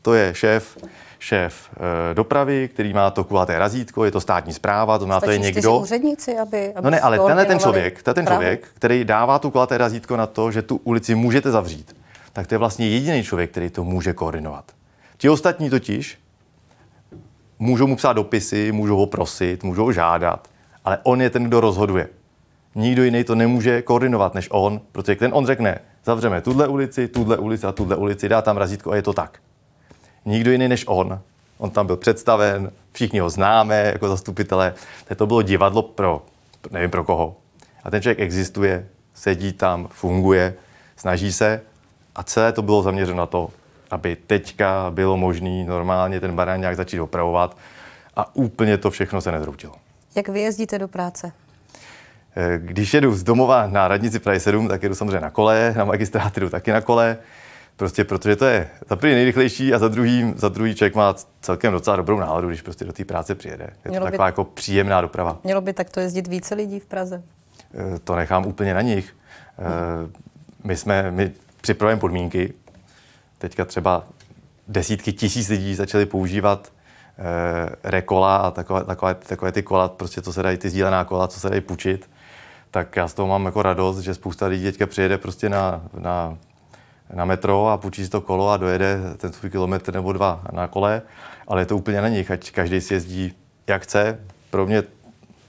to 0.05 0.13
je 0.13 0.33
šéf, 0.35 0.77
šéf 1.19 1.69
e, 2.11 2.13
dopravy, 2.13 2.69
který 2.73 2.93
má 2.93 3.11
to 3.11 3.23
kulaté 3.23 3.59
razítko, 3.59 4.05
je 4.05 4.11
to 4.11 4.21
státní 4.21 4.53
zpráva, 4.53 4.99
to 4.99 5.07
má 5.07 5.21
to 5.21 5.31
je 5.31 5.37
někdo. 5.37 5.79
úředníci, 5.79 6.37
aby, 6.37 6.73
aby 6.73 6.85
No 6.85 6.89
ne, 6.89 6.99
ale 6.99 7.19
tenhle 7.19 7.45
ten 7.45 7.59
člověk, 7.59 8.03
ten, 8.03 8.13
ten 8.13 8.27
člověk, 8.27 8.67
který 8.73 9.05
dává 9.05 9.39
tu 9.39 9.51
kulaté 9.51 9.77
razítko 9.77 10.17
na 10.17 10.27
to, 10.27 10.51
že 10.51 10.61
tu 10.61 10.75
ulici 10.83 11.15
můžete 11.15 11.51
zavřít, 11.51 11.95
tak 12.33 12.47
to 12.47 12.53
je 12.53 12.57
vlastně 12.57 12.87
jediný 12.87 13.23
člověk, 13.23 13.51
který 13.51 13.69
to 13.69 13.83
může 13.83 14.13
koordinovat. 14.13 14.65
Ti 15.17 15.29
ostatní 15.29 15.69
totiž 15.69 16.17
můžou 17.59 17.87
mu 17.87 17.95
psát 17.95 18.13
dopisy, 18.13 18.71
můžou 18.71 18.97
ho 18.97 19.05
prosit, 19.05 19.63
můžou 19.63 19.83
ho 19.83 19.91
žádat, 19.91 20.47
ale 20.85 20.97
on 21.03 21.21
je 21.21 21.29
ten, 21.29 21.43
kdo 21.43 21.59
rozhoduje. 21.59 22.09
Nikdo 22.75 23.03
jiný 23.03 23.23
to 23.23 23.35
nemůže 23.35 23.81
koordinovat 23.81 24.35
než 24.35 24.47
on, 24.51 24.81
protože 24.91 25.15
ten 25.15 25.31
on 25.33 25.45
řekne, 25.45 25.79
zavřeme 26.03 26.41
tuhle 26.41 26.67
ulici, 26.67 27.07
tuhle 27.07 27.37
ulici 27.37 27.67
a 27.67 27.71
tuhle 27.71 27.95
ulici, 27.95 28.29
dá 28.29 28.41
tam 28.41 28.57
razítko 28.57 28.91
a 28.91 28.95
je 28.95 29.01
to 29.01 29.13
tak 29.13 29.39
nikdo 30.25 30.51
jiný 30.51 30.67
než 30.67 30.83
on. 30.87 31.19
On 31.57 31.69
tam 31.69 31.87
byl 31.87 31.97
představen, 31.97 32.71
všichni 32.91 33.19
ho 33.19 33.29
známe 33.29 33.75
jako 33.75 34.07
zastupitele. 34.07 34.73
To 35.15 35.27
bylo 35.27 35.41
divadlo 35.41 35.81
pro, 35.81 36.21
nevím 36.71 36.91
pro 36.91 37.03
koho. 37.03 37.35
A 37.83 37.91
ten 37.91 38.01
člověk 38.01 38.19
existuje, 38.19 38.87
sedí 39.13 39.53
tam, 39.53 39.87
funguje, 39.87 40.53
snaží 40.95 41.33
se 41.33 41.61
a 42.15 42.23
celé 42.23 42.51
to 42.51 42.61
bylo 42.61 42.81
zaměřeno 42.81 43.17
na 43.17 43.25
to, 43.25 43.49
aby 43.91 44.15
teďka 44.15 44.91
bylo 44.91 45.17
možné 45.17 45.63
normálně 45.63 46.19
ten 46.19 46.35
barán 46.35 46.59
nějak 46.59 46.75
začít 46.75 46.99
opravovat 46.99 47.57
a 48.15 48.35
úplně 48.35 48.77
to 48.77 48.91
všechno 48.91 49.21
se 49.21 49.31
nezroutilo. 49.31 49.73
Jak 50.15 50.29
vy 50.29 50.41
jezdíte 50.41 50.79
do 50.79 50.87
práce? 50.87 51.31
Eh, 52.35 52.57
když 52.57 52.93
jedu 52.93 53.15
z 53.15 53.23
domova 53.23 53.67
na 53.67 53.87
radnici 53.87 54.19
Prahy 54.19 54.39
7, 54.39 54.67
tak 54.67 54.83
jedu 54.83 54.95
samozřejmě 54.95 55.19
na 55.19 55.29
kole, 55.29 55.73
na 55.77 55.85
magistrátu 55.85 56.39
jdu 56.39 56.49
taky 56.49 56.71
na 56.71 56.81
kole. 56.81 57.17
Prostě 57.77 58.03
protože 58.03 58.35
to 58.35 58.45
je 58.45 58.69
za 58.89 58.95
první 58.95 59.15
nejrychlejší 59.15 59.73
a 59.73 59.79
za 59.79 59.87
druhý, 59.87 60.33
za 60.35 60.49
druhý 60.49 60.75
člověk 60.75 60.95
má 60.95 61.15
celkem 61.41 61.73
docela 61.73 61.95
dobrou 61.95 62.19
náladu, 62.19 62.47
když 62.47 62.61
prostě 62.61 62.85
do 62.85 62.93
té 62.93 63.05
práce 63.05 63.35
přijede. 63.35 63.69
Je 63.85 63.91
mělo 63.91 64.05
to 64.05 64.11
taková 64.11 64.25
by, 64.25 64.29
jako 64.29 64.43
příjemná 64.43 65.01
doprava. 65.01 65.39
Mělo 65.43 65.61
by 65.61 65.73
takto 65.73 65.99
jezdit 65.99 66.27
více 66.27 66.55
lidí 66.55 66.79
v 66.79 66.85
Praze? 66.85 67.23
E, 67.95 67.99
to 67.99 68.15
nechám 68.15 68.45
úplně 68.45 68.73
na 68.73 68.81
nich. 68.81 69.15
E, 69.59 69.63
my 70.63 70.77
jsme, 70.77 71.11
my 71.11 71.31
připravujeme 71.61 71.99
podmínky. 71.99 72.53
Teďka 73.37 73.65
třeba 73.65 74.03
desítky 74.67 75.13
tisíc 75.13 75.49
lidí 75.49 75.75
začaly 75.75 76.05
používat 76.05 76.71
e, 77.17 77.69
rekola 77.83 78.37
a 78.37 78.51
takové, 78.51 78.83
takové, 78.83 79.15
takové 79.15 79.51
ty 79.51 79.63
kola, 79.63 79.89
prostě 79.89 80.21
co 80.21 80.33
se 80.33 80.43
dají, 80.43 80.57
ty 80.57 80.69
sdílená 80.69 81.03
kola, 81.03 81.27
co 81.27 81.39
se 81.39 81.49
dají 81.49 81.61
půjčit 81.61 82.09
tak 82.75 82.95
já 82.95 83.07
z 83.07 83.13
toho 83.13 83.27
mám 83.27 83.45
jako 83.45 83.61
radost, 83.61 83.99
že 83.99 84.13
spousta 84.13 84.45
lidí 84.45 84.63
teďka 84.63 84.87
přijede 84.87 85.17
prostě 85.17 85.49
na, 85.49 85.81
na, 85.97 86.37
na 87.13 87.25
metro 87.25 87.67
a 87.67 87.77
půjčí 87.77 88.03
si 88.03 88.09
to 88.09 88.21
kolo 88.21 88.49
a 88.49 88.57
dojede 88.57 88.99
ten 89.17 89.33
svůj 89.33 89.49
kilometr 89.49 89.93
nebo 89.93 90.13
dva 90.13 90.41
na 90.51 90.67
kole, 90.67 91.01
ale 91.47 91.61
je 91.61 91.65
to 91.65 91.77
úplně 91.77 92.01
na 92.01 92.07
nich, 92.07 92.31
ať 92.31 92.51
každý 92.51 92.81
si 92.81 92.93
jezdí 92.93 93.33
jak 93.67 93.81
chce. 93.81 94.19
Pro 94.49 94.65
mě 94.65 94.83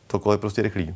to 0.06 0.18
kolo 0.18 0.32
je 0.32 0.38
prostě 0.38 0.62
rychlý. 0.62 0.94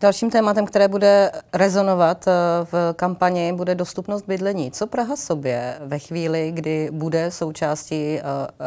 Dalším 0.00 0.30
tématem, 0.30 0.66
které 0.66 0.88
bude 0.88 1.30
rezonovat 1.52 2.28
eh, 2.28 2.32
v 2.64 2.94
kampani, 2.96 3.52
bude 3.52 3.74
dostupnost 3.74 4.24
bydlení. 4.26 4.70
Co 4.70 4.86
Praha 4.86 5.16
sobě 5.16 5.78
ve 5.80 5.98
chvíli, 5.98 6.52
kdy 6.54 6.88
bude 6.92 7.30
součástí 7.30 8.18
uh, 8.18 8.22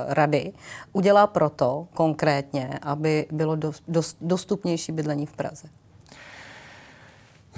rady, 0.08 0.52
udělá 0.94 1.28
proto 1.28 1.88
konkrétně, 1.94 2.80
aby 2.82 3.26
bylo 3.32 3.56
dost, 3.88 4.18
dostupnější 4.22 4.92
bydlení 4.92 5.26
v 5.26 5.34
Praze? 5.34 5.68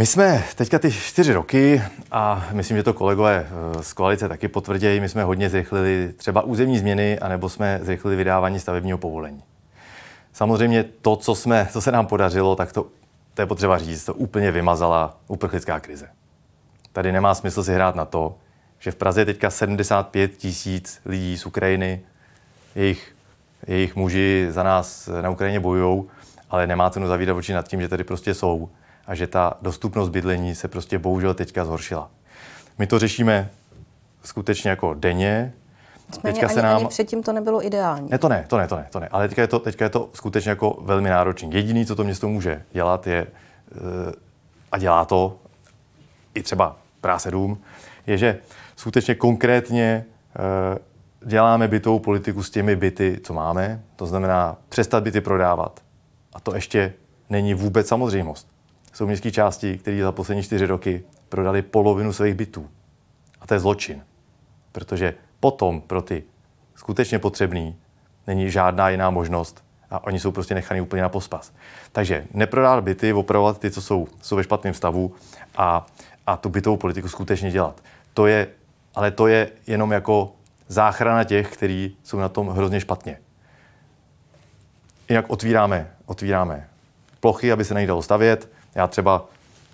My 0.01 0.05
jsme 0.05 0.43
teďka 0.55 0.79
ty 0.79 0.91
čtyři 0.91 1.34
roky, 1.34 1.81
a 2.12 2.48
myslím, 2.51 2.77
že 2.77 2.84
to 2.84 2.93
kolegové 2.93 3.48
eh, 3.48 3.84
z 3.84 3.93
koalice 3.93 4.27
taky 4.27 4.48
potvrdějí, 4.48 5.00
my 5.00 5.10
jsme 5.10 5.24
hodně 5.24 5.50
zrychlili 5.50 6.13
třeba 6.17 6.41
územní 6.41 6.79
změny, 6.79 7.20
anebo 7.20 7.50
jsme 7.50 7.79
zrychlili 7.84 8.15
vydávání 8.15 8.60
stavebního 8.60 8.98
povolení. 8.98 9.43
Samozřejmě 10.34 10.84
to, 11.01 11.15
co, 11.15 11.36
jsme, 11.36 11.67
co 11.72 11.81
se 11.81 11.91
nám 11.91 12.08
podařilo, 12.08 12.55
tak 12.55 12.74
to, 12.74 12.88
to 13.34 13.41
je 13.41 13.46
potřeba 13.46 13.77
říct, 13.77 14.05
to 14.05 14.13
úplně 14.13 14.51
vymazala 14.51 15.17
uprchlická 15.27 15.79
krize. 15.79 16.10
Tady 16.93 17.12
nemá 17.12 17.36
smysl 17.36 17.63
si 17.63 17.74
hrát 17.74 17.96
na 17.96 18.05
to, 18.05 18.36
že 18.79 18.91
v 18.91 18.96
Praze 18.96 19.22
je 19.22 19.25
teďka 19.25 19.50
75 19.50 20.38
tisíc 20.38 21.01
lidí 21.05 21.38
z 21.38 21.46
Ukrajiny, 21.46 22.01
jejich, 22.75 23.15
jejich 23.67 23.96
muži 23.96 24.48
za 24.50 24.63
nás 24.63 25.10
na 25.22 25.29
Ukrajině 25.29 25.60
bojují, 25.60 26.03
ale 26.50 26.67
nemá 26.67 26.89
cenu 26.89 27.08
zavídat 27.08 27.38
oči 27.38 27.53
nad 27.53 27.67
tím, 27.67 27.81
že 27.81 27.88
tady 27.88 28.03
prostě 28.03 28.34
jsou 28.34 28.70
a 29.08 29.15
že 29.15 29.27
ta 29.27 29.53
dostupnost 29.62 30.10
bydlení 30.10 30.55
se 30.55 30.67
prostě 30.67 31.00
bohužel 31.00 31.34
teďka 31.34 31.65
zhoršila. 31.65 32.10
My 32.77 32.88
to 32.88 33.00
řešíme 33.00 33.50
skutečně 34.24 34.70
jako 34.70 34.93
denně. 34.93 35.53
Nicméně 36.08 36.34
teďka 36.34 36.48
ani, 36.48 36.55
se 36.55 36.62
nám... 36.62 36.77
ani 36.77 36.88
předtím 36.88 37.24
to 37.24 37.34
nebylo 37.34 37.65
ideální. 37.65 38.10
Ne, 38.12 38.17
to 38.17 38.29
ne, 38.29 38.46
to 38.48 38.58
ne, 38.58 38.67
to 38.67 38.75
ne, 38.75 38.88
to 38.91 39.00
ne. 39.00 39.08
Ale 39.08 39.27
teďka 39.27 39.41
je 39.41 39.48
to, 39.48 39.60
teďka 39.60 39.86
je 39.86 39.89
to 39.89 40.10
skutečně 40.13 40.50
jako 40.50 40.77
velmi 40.81 41.10
náročné. 41.10 41.50
Jediný, 41.51 41.86
co 41.86 41.96
to 41.96 42.03
město 42.03 42.27
může 42.27 42.63
dělat, 42.72 43.08
je, 43.08 43.27
eh, 43.72 44.13
a 44.72 44.77
dělá 44.77 45.05
to, 45.05 45.38
i 46.36 46.43
třeba 46.43 46.77
Praha 47.01 47.20
7, 47.20 47.58
je, 48.08 48.17
že 48.17 48.39
skutečně 48.75 49.15
konkrétně 49.15 50.05
eh, 50.36 50.79
děláme 51.25 51.67
bytovou 51.67 52.00
politiku 52.00 52.43
s 52.43 52.50
těmi 52.50 52.75
byty, 52.75 53.20
co 53.24 53.34
máme. 53.34 53.81
To 53.96 54.05
znamená 54.05 54.58
přestat 54.70 55.03
byty 55.03 55.22
prodávat. 55.22 55.79
A 56.34 56.39
to 56.39 56.55
ještě 56.55 56.93
není 57.29 57.53
vůbec 57.53 57.88
samozřejmost 57.88 58.50
jsou 58.93 59.07
městské 59.07 59.31
části, 59.31 59.77
které 59.77 60.03
za 60.03 60.12
poslední 60.12 60.43
čtyři 60.43 60.65
roky 60.65 61.03
prodali 61.29 61.62
polovinu 61.62 62.13
svých 62.13 62.33
bytů. 62.33 62.69
A 63.41 63.48
to 63.48 63.53
je 63.53 63.60
zločin. 63.60 64.01
Protože 64.71 65.13
potom 65.39 65.81
pro 65.81 66.01
ty 66.01 66.24
skutečně 66.75 67.19
potřebný 67.19 67.75
není 68.27 68.51
žádná 68.51 68.89
jiná 68.89 69.10
možnost 69.10 69.63
a 69.91 70.03
oni 70.03 70.19
jsou 70.19 70.31
prostě 70.31 70.55
nechaní 70.55 70.81
úplně 70.81 71.01
na 71.01 71.10
pospas. 71.10 71.51
Takže 71.91 72.25
neprodávat 72.33 72.83
byty, 72.83 73.13
opravovat 73.13 73.60
ty, 73.60 73.71
co 73.71 73.81
jsou, 73.81 74.07
jsou 74.21 74.36
ve 74.36 74.43
špatném 74.43 74.74
stavu 74.74 75.15
a, 75.57 75.88
a 76.27 76.38
tu 76.38 76.50
bytovou 76.50 76.77
politiku 76.77 77.07
skutečně 77.07 77.51
dělat. 77.51 77.81
To 78.13 78.27
je, 78.27 78.48
ale 78.95 79.12
to 79.12 79.27
je 79.27 79.50
jenom 79.67 79.91
jako 79.91 80.33
záchrana 80.67 81.24
těch, 81.24 81.51
kteří 81.51 81.98
jsou 82.03 82.17
na 82.19 82.29
tom 82.29 82.48
hrozně 82.48 82.79
špatně. 82.79 83.17
Jinak 85.10 85.25
otvíráme, 85.29 85.91
otvíráme 86.05 86.67
plochy, 87.19 87.51
aby 87.51 87.65
se 87.65 87.74
nejdalo 87.74 88.01
stavět, 88.01 88.50
já 88.75 88.88
třeba 88.88 89.25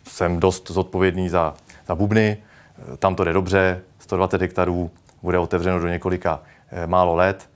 jsem 0.07 0.39
dost 0.39 0.71
zodpovědný 0.71 1.29
za, 1.29 1.53
za 1.87 1.95
bubny, 1.95 2.37
tam 2.99 3.15
to 3.15 3.23
jde 3.23 3.33
dobře, 3.33 3.81
120 3.99 4.41
hektarů 4.41 4.91
bude 5.21 5.39
otevřeno 5.39 5.79
do 5.79 5.87
několika 5.87 6.41
e, 6.71 6.87
málo 6.87 7.15
let 7.15 7.49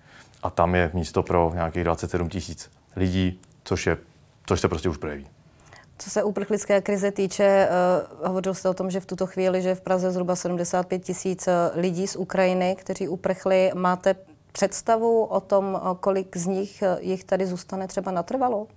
a 0.43 0.49
tam 0.49 0.75
je 0.75 0.91
místo 0.93 1.23
pro 1.23 1.51
nějakých 1.53 1.83
27 1.83 2.29
tisíc 2.29 2.69
lidí, 2.95 3.39
což, 3.63 3.87
je, 3.87 3.97
což 4.45 4.61
se 4.61 4.67
prostě 4.67 4.89
už 4.89 4.97
projeví. 4.97 5.27
Co 5.97 6.09
se 6.09 6.23
uprchlické 6.23 6.81
krize 6.81 7.11
týče, 7.11 7.69
uh, 8.19 8.27
hovořil 8.27 8.53
jste 8.53 8.69
o 8.69 8.73
tom, 8.73 8.91
že 8.91 8.99
v 8.99 9.05
tuto 9.05 9.27
chvíli, 9.27 9.61
že 9.61 9.75
v 9.75 9.81
Praze 9.81 10.11
zhruba 10.11 10.35
75 10.35 11.03
tisíc 11.03 11.47
eh, 11.47 11.53
lidí 11.75 12.07
z 12.07 12.15
Ukrajiny, 12.15 12.75
kteří 12.79 13.07
uprchli. 13.07 13.71
Máte 13.73 14.15
představu 14.51 15.23
o 15.25 15.39
tom, 15.39 15.81
kolik 15.99 16.37
z 16.37 16.45
nich 16.45 16.83
jich 16.99 17.23
tady 17.23 17.45
zůstane 17.45 17.87
třeba 17.87 18.11
natrvalo? 18.11 18.67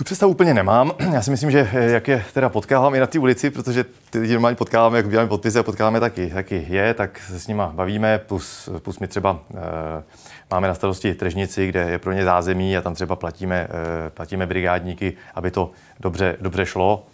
Tu 0.00 0.04
představu 0.04 0.32
úplně 0.32 0.54
nemám. 0.54 0.92
Já 1.12 1.22
si 1.22 1.30
myslím, 1.30 1.50
že 1.50 1.68
eh, 1.72 1.90
jak 1.90 2.08
je 2.08 2.24
teda 2.34 2.48
potkávám 2.48 2.94
i 2.94 3.00
na 3.00 3.06
té 3.06 3.18
ulici, 3.18 3.50
protože 3.50 3.84
ty 4.10 4.18
lidi 4.18 4.32
normálně 4.32 4.56
potkáváme, 4.56 4.96
jak 4.96 5.06
uděláme 5.06 5.28
podpisy 5.28 5.58
a 5.58 5.62
potkáváme 5.62 6.00
taky, 6.00 6.30
taky 6.30 6.66
je, 6.68 6.94
tak 6.94 7.18
se 7.18 7.40
s 7.40 7.48
nima 7.48 7.72
bavíme, 7.74 8.18
plus, 8.18 8.68
plus 8.78 8.98
my 8.98 9.08
třeba 9.08 9.38
e, 9.54 10.02
máme 10.50 10.68
na 10.68 10.74
starosti 10.74 11.14
tržnici, 11.14 11.68
kde 11.68 11.90
je 11.90 11.98
pro 11.98 12.12
ně 12.12 12.24
zázemí 12.24 12.76
a 12.76 12.82
tam 12.82 12.94
třeba 12.94 13.16
platíme, 13.16 13.68
e, 14.06 14.10
platíme 14.10 14.46
brigádníky, 14.46 15.16
aby 15.34 15.50
to 15.50 15.70
dobře, 16.00 16.36
dobře 16.40 16.66
šlo. 16.66 17.06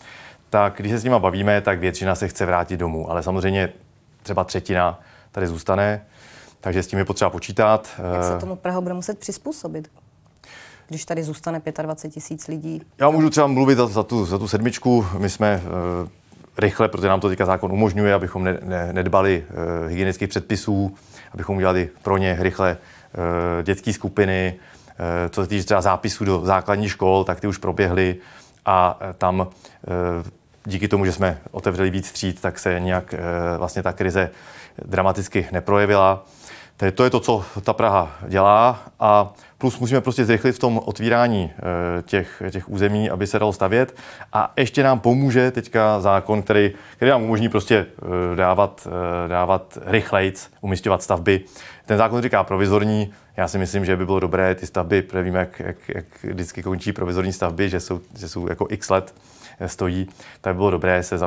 Tak 0.50 0.74
když 0.76 0.92
se 0.92 0.98
s 0.98 1.04
nima 1.04 1.18
bavíme, 1.18 1.60
tak 1.60 1.78
většina 1.78 2.14
se 2.14 2.28
chce 2.28 2.46
vrátit 2.46 2.76
domů, 2.76 3.10
ale 3.10 3.22
samozřejmě 3.22 3.72
třeba 4.22 4.44
třetina 4.44 5.00
tady 5.32 5.46
zůstane, 5.46 6.04
takže 6.60 6.82
s 6.82 6.86
tím 6.86 6.98
je 6.98 7.04
potřeba 7.04 7.30
počítat. 7.30 7.88
Jak 8.14 8.24
se 8.24 8.38
tomu 8.38 8.56
Praha 8.56 8.80
bude 8.80 8.94
muset 8.94 9.18
přizpůsobit? 9.18 9.88
Když 10.88 11.04
tady 11.04 11.22
zůstane 11.22 11.62
25 11.82 12.14
tisíc 12.14 12.48
lidí? 12.48 12.82
Já 12.98 13.10
můžu 13.10 13.30
třeba 13.30 13.46
mluvit 13.46 13.78
za, 13.78 13.86
za, 13.86 14.02
tu, 14.02 14.24
za 14.24 14.38
tu 14.38 14.48
sedmičku. 14.48 15.06
My 15.18 15.30
jsme 15.30 15.62
uh, 16.02 16.08
rychle, 16.58 16.88
protože 16.88 17.08
nám 17.08 17.20
to 17.20 17.28
teďka 17.28 17.46
zákon 17.46 17.72
umožňuje, 17.72 18.14
abychom 18.14 18.44
ne, 18.44 18.58
ne, 18.62 18.92
nedbali 18.92 19.44
uh, 19.48 19.90
hygienických 19.90 20.28
předpisů, 20.28 20.94
abychom 21.34 21.56
udělali 21.56 21.88
pro 22.02 22.16
ně 22.16 22.36
rychle 22.40 22.76
uh, 22.76 23.62
dětské 23.62 23.92
skupiny. 23.92 24.54
Uh, 24.54 25.30
co 25.30 25.42
se 25.42 25.48
týče 25.48 25.64
třeba 25.64 25.80
zápisů 25.80 26.24
do 26.24 26.40
základních 26.44 26.90
škol, 26.90 27.24
tak 27.24 27.40
ty 27.40 27.46
už 27.46 27.58
proběhly 27.58 28.16
a 28.66 28.98
tam 29.18 29.40
uh, 29.40 29.46
díky 30.64 30.88
tomu, 30.88 31.04
že 31.04 31.12
jsme 31.12 31.38
otevřeli 31.50 31.90
víc 31.90 32.12
tříd, 32.12 32.40
tak 32.40 32.58
se 32.58 32.80
nějak 32.80 33.14
vlastně 33.58 33.82
ta 33.82 33.92
krize 33.92 34.30
dramaticky 34.84 35.48
neprojevila. 35.52 36.26
Takže 36.76 36.92
to 36.92 37.04
je 37.04 37.10
to, 37.10 37.20
co 37.20 37.44
ta 37.64 37.72
Praha 37.72 38.16
dělá 38.28 38.82
a 39.00 39.32
plus 39.58 39.78
musíme 39.78 40.00
prostě 40.00 40.24
zrychlit 40.24 40.52
v 40.52 40.58
tom 40.58 40.80
otvírání 40.84 41.50
eh, 41.58 42.02
těch, 42.02 42.42
těch 42.50 42.68
území, 42.68 43.10
aby 43.10 43.26
se 43.26 43.38
dalo 43.38 43.52
stavět. 43.52 43.96
A 44.32 44.52
ještě 44.56 44.82
nám 44.82 45.00
pomůže 45.00 45.50
teďka 45.50 46.00
zákon, 46.00 46.42
který, 46.42 46.72
který 46.96 47.10
nám 47.10 47.22
umožní 47.22 47.48
prostě 47.48 47.86
eh, 48.32 48.36
dávat, 48.36 48.88
eh, 48.90 49.28
dávat 49.28 49.78
rychlejc, 49.86 50.50
umistovat 50.60 51.02
stavby. 51.02 51.40
Ten 51.86 51.98
zákon 51.98 52.22
říká 52.22 52.44
provizorní, 52.44 53.12
já 53.36 53.48
si 53.48 53.58
myslím, 53.58 53.84
že 53.84 53.96
by 53.96 54.06
bylo 54.06 54.20
dobré 54.20 54.54
ty 54.54 54.66
stavby, 54.66 55.02
protože 55.02 55.22
víme, 55.22 55.38
jak, 55.38 55.60
jak, 55.60 55.76
jak 55.88 56.04
vždycky 56.24 56.62
končí 56.62 56.92
provizorní 56.92 57.32
stavby, 57.32 57.68
že 57.68 57.80
jsou, 57.80 58.00
že 58.18 58.28
jsou 58.28 58.48
jako 58.48 58.66
x 58.70 58.90
let 58.90 59.14
stojí, 59.66 60.08
tak 60.40 60.54
by 60.54 60.56
bylo 60.56 60.70
dobré 60.70 61.02
se 61.02 61.18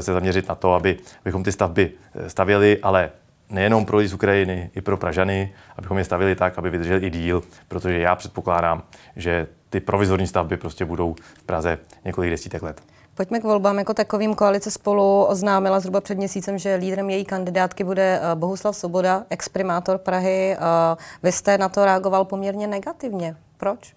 zaměřit 0.00 0.48
na 0.48 0.54
to, 0.54 0.74
aby, 0.74 0.96
abychom 1.20 1.44
ty 1.44 1.52
stavby 1.52 1.90
stavěli, 2.28 2.78
ale 2.82 3.10
nejenom 3.50 3.86
pro 3.86 3.96
lidi 3.96 4.08
z 4.08 4.14
Ukrajiny, 4.14 4.70
i 4.74 4.80
pro 4.80 4.96
Pražany, 4.96 5.52
abychom 5.76 5.98
je 5.98 6.04
stavili 6.04 6.34
tak, 6.34 6.58
aby 6.58 6.70
vydrželi 6.70 7.06
i 7.06 7.10
díl, 7.10 7.42
protože 7.68 7.98
já 7.98 8.14
předpokládám, 8.14 8.82
že 9.16 9.46
ty 9.70 9.80
provizorní 9.80 10.26
stavby 10.26 10.56
prostě 10.56 10.84
budou 10.84 11.14
v 11.34 11.42
Praze 11.42 11.78
několik 12.04 12.30
desítek 12.30 12.62
let. 12.62 12.82
Pojďme 13.16 13.40
k 13.40 13.44
volbám 13.44 13.78
jako 13.78 13.94
takovým. 13.94 14.34
Koalice 14.34 14.70
spolu 14.70 15.24
oznámila 15.24 15.80
zhruba 15.80 16.00
před 16.00 16.18
měsícem, 16.18 16.58
že 16.58 16.74
lídrem 16.74 17.10
její 17.10 17.24
kandidátky 17.24 17.84
bude 17.84 18.20
eh, 18.22 18.34
Bohuslav 18.34 18.76
Soboda, 18.76 19.24
exprimátor 19.30 19.98
Prahy. 19.98 20.56
Eh, 20.56 20.96
vy 21.22 21.32
jste 21.32 21.58
na 21.58 21.68
to 21.68 21.84
reagoval 21.84 22.24
poměrně 22.24 22.66
negativně. 22.66 23.36
Proč? 23.56 23.94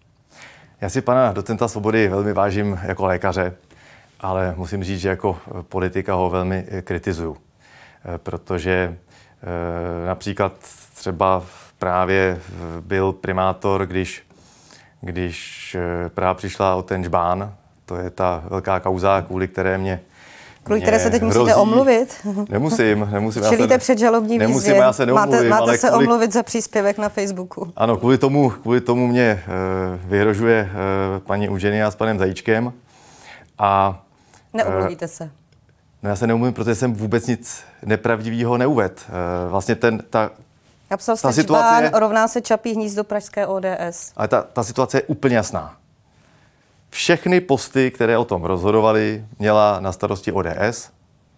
Já 0.81 0.89
si 0.89 1.01
pana 1.01 1.31
docenta 1.31 1.67
Svobody 1.67 2.07
velmi 2.07 2.33
vážím 2.33 2.79
jako 2.83 3.05
lékaře, 3.05 3.53
ale 4.19 4.53
musím 4.57 4.83
říct, 4.83 4.99
že 4.99 5.09
jako 5.09 5.37
politika 5.61 6.13
ho 6.13 6.29
velmi 6.29 6.65
kritizuju, 6.81 7.37
eh, 7.37 8.17
protože 8.17 8.97
například 10.05 10.53
třeba 10.95 11.43
právě 11.79 12.41
byl 12.79 13.13
primátor, 13.13 13.85
když, 13.85 14.23
když 15.01 15.75
eh, 15.79 16.09
právě 16.09 16.37
přišla 16.37 16.75
o 16.75 16.83
ten 16.83 17.03
žbán, 17.03 17.53
to 17.85 17.95
je 17.95 18.09
ta 18.09 18.43
velká 18.49 18.79
kauza, 18.79 19.21
kvůli 19.21 19.47
které 19.47 19.77
mě 19.77 19.99
Kvůli 20.63 20.81
které 20.81 20.99
se 20.99 21.09
teď 21.09 21.21
hrozí. 21.21 21.39
musíte 21.39 21.55
omluvit? 21.55 22.15
Nemusím, 22.49 23.09
nemusím. 23.11 23.43
Čelíte 23.49 23.77
před 23.77 23.99
žalobní 23.99 24.37
nemusím, 24.37 24.59
výzvě. 24.59 24.75
já 24.75 24.93
se 24.93 25.05
neomluvím, 25.05 25.49
máte, 25.49 25.65
máte 25.65 25.77
se 25.77 25.87
kvůli, 25.87 26.07
omluvit 26.07 26.33
za 26.33 26.43
příspěvek 26.43 26.97
na 26.97 27.09
Facebooku. 27.09 27.73
Ano, 27.75 27.97
kvůli 27.97 28.17
tomu, 28.17 28.49
kvůli 28.49 28.81
tomu 28.81 29.07
mě 29.07 29.43
uh, 29.47 30.09
vyhrožuje 30.11 30.69
uh, 30.71 31.19
paní 31.19 31.49
Eugenia 31.49 31.91
s 31.91 31.95
panem 31.95 32.19
Zajíčkem. 32.19 32.73
A, 33.57 34.01
Neomluvíte 34.53 35.05
uh, 35.05 35.11
se. 35.11 35.29
No 36.03 36.09
já 36.09 36.15
se 36.15 36.27
neumím, 36.27 36.53
protože 36.53 36.75
jsem 36.75 36.93
vůbec 36.93 37.27
nic 37.27 37.63
nepravdivého 37.85 38.57
neuved. 38.57 39.05
Eh, 39.07 39.49
vlastně 39.49 39.75
ten, 39.75 40.03
ta, 40.09 40.31
Napsal 40.91 41.17
ta 41.17 41.31
situace 41.31 41.83
je, 41.83 41.91
rovná 41.93 42.27
se 42.27 42.41
Čapí 42.41 42.73
hnízdo 42.73 43.03
Pražské 43.03 43.47
ODS. 43.47 44.13
Ale 44.17 44.27
ta, 44.27 44.41
ta 44.41 44.63
situace 44.63 44.97
je 44.97 45.01
úplně 45.01 45.35
jasná. 45.35 45.75
všechny 46.89 47.41
posty, 47.41 47.91
které 47.91 48.17
o 48.17 48.25
tom 48.25 48.43
rozhodovali, 48.43 49.25
měla 49.39 49.79
na 49.79 49.91
starosti 49.91 50.31
ODS. 50.31 50.89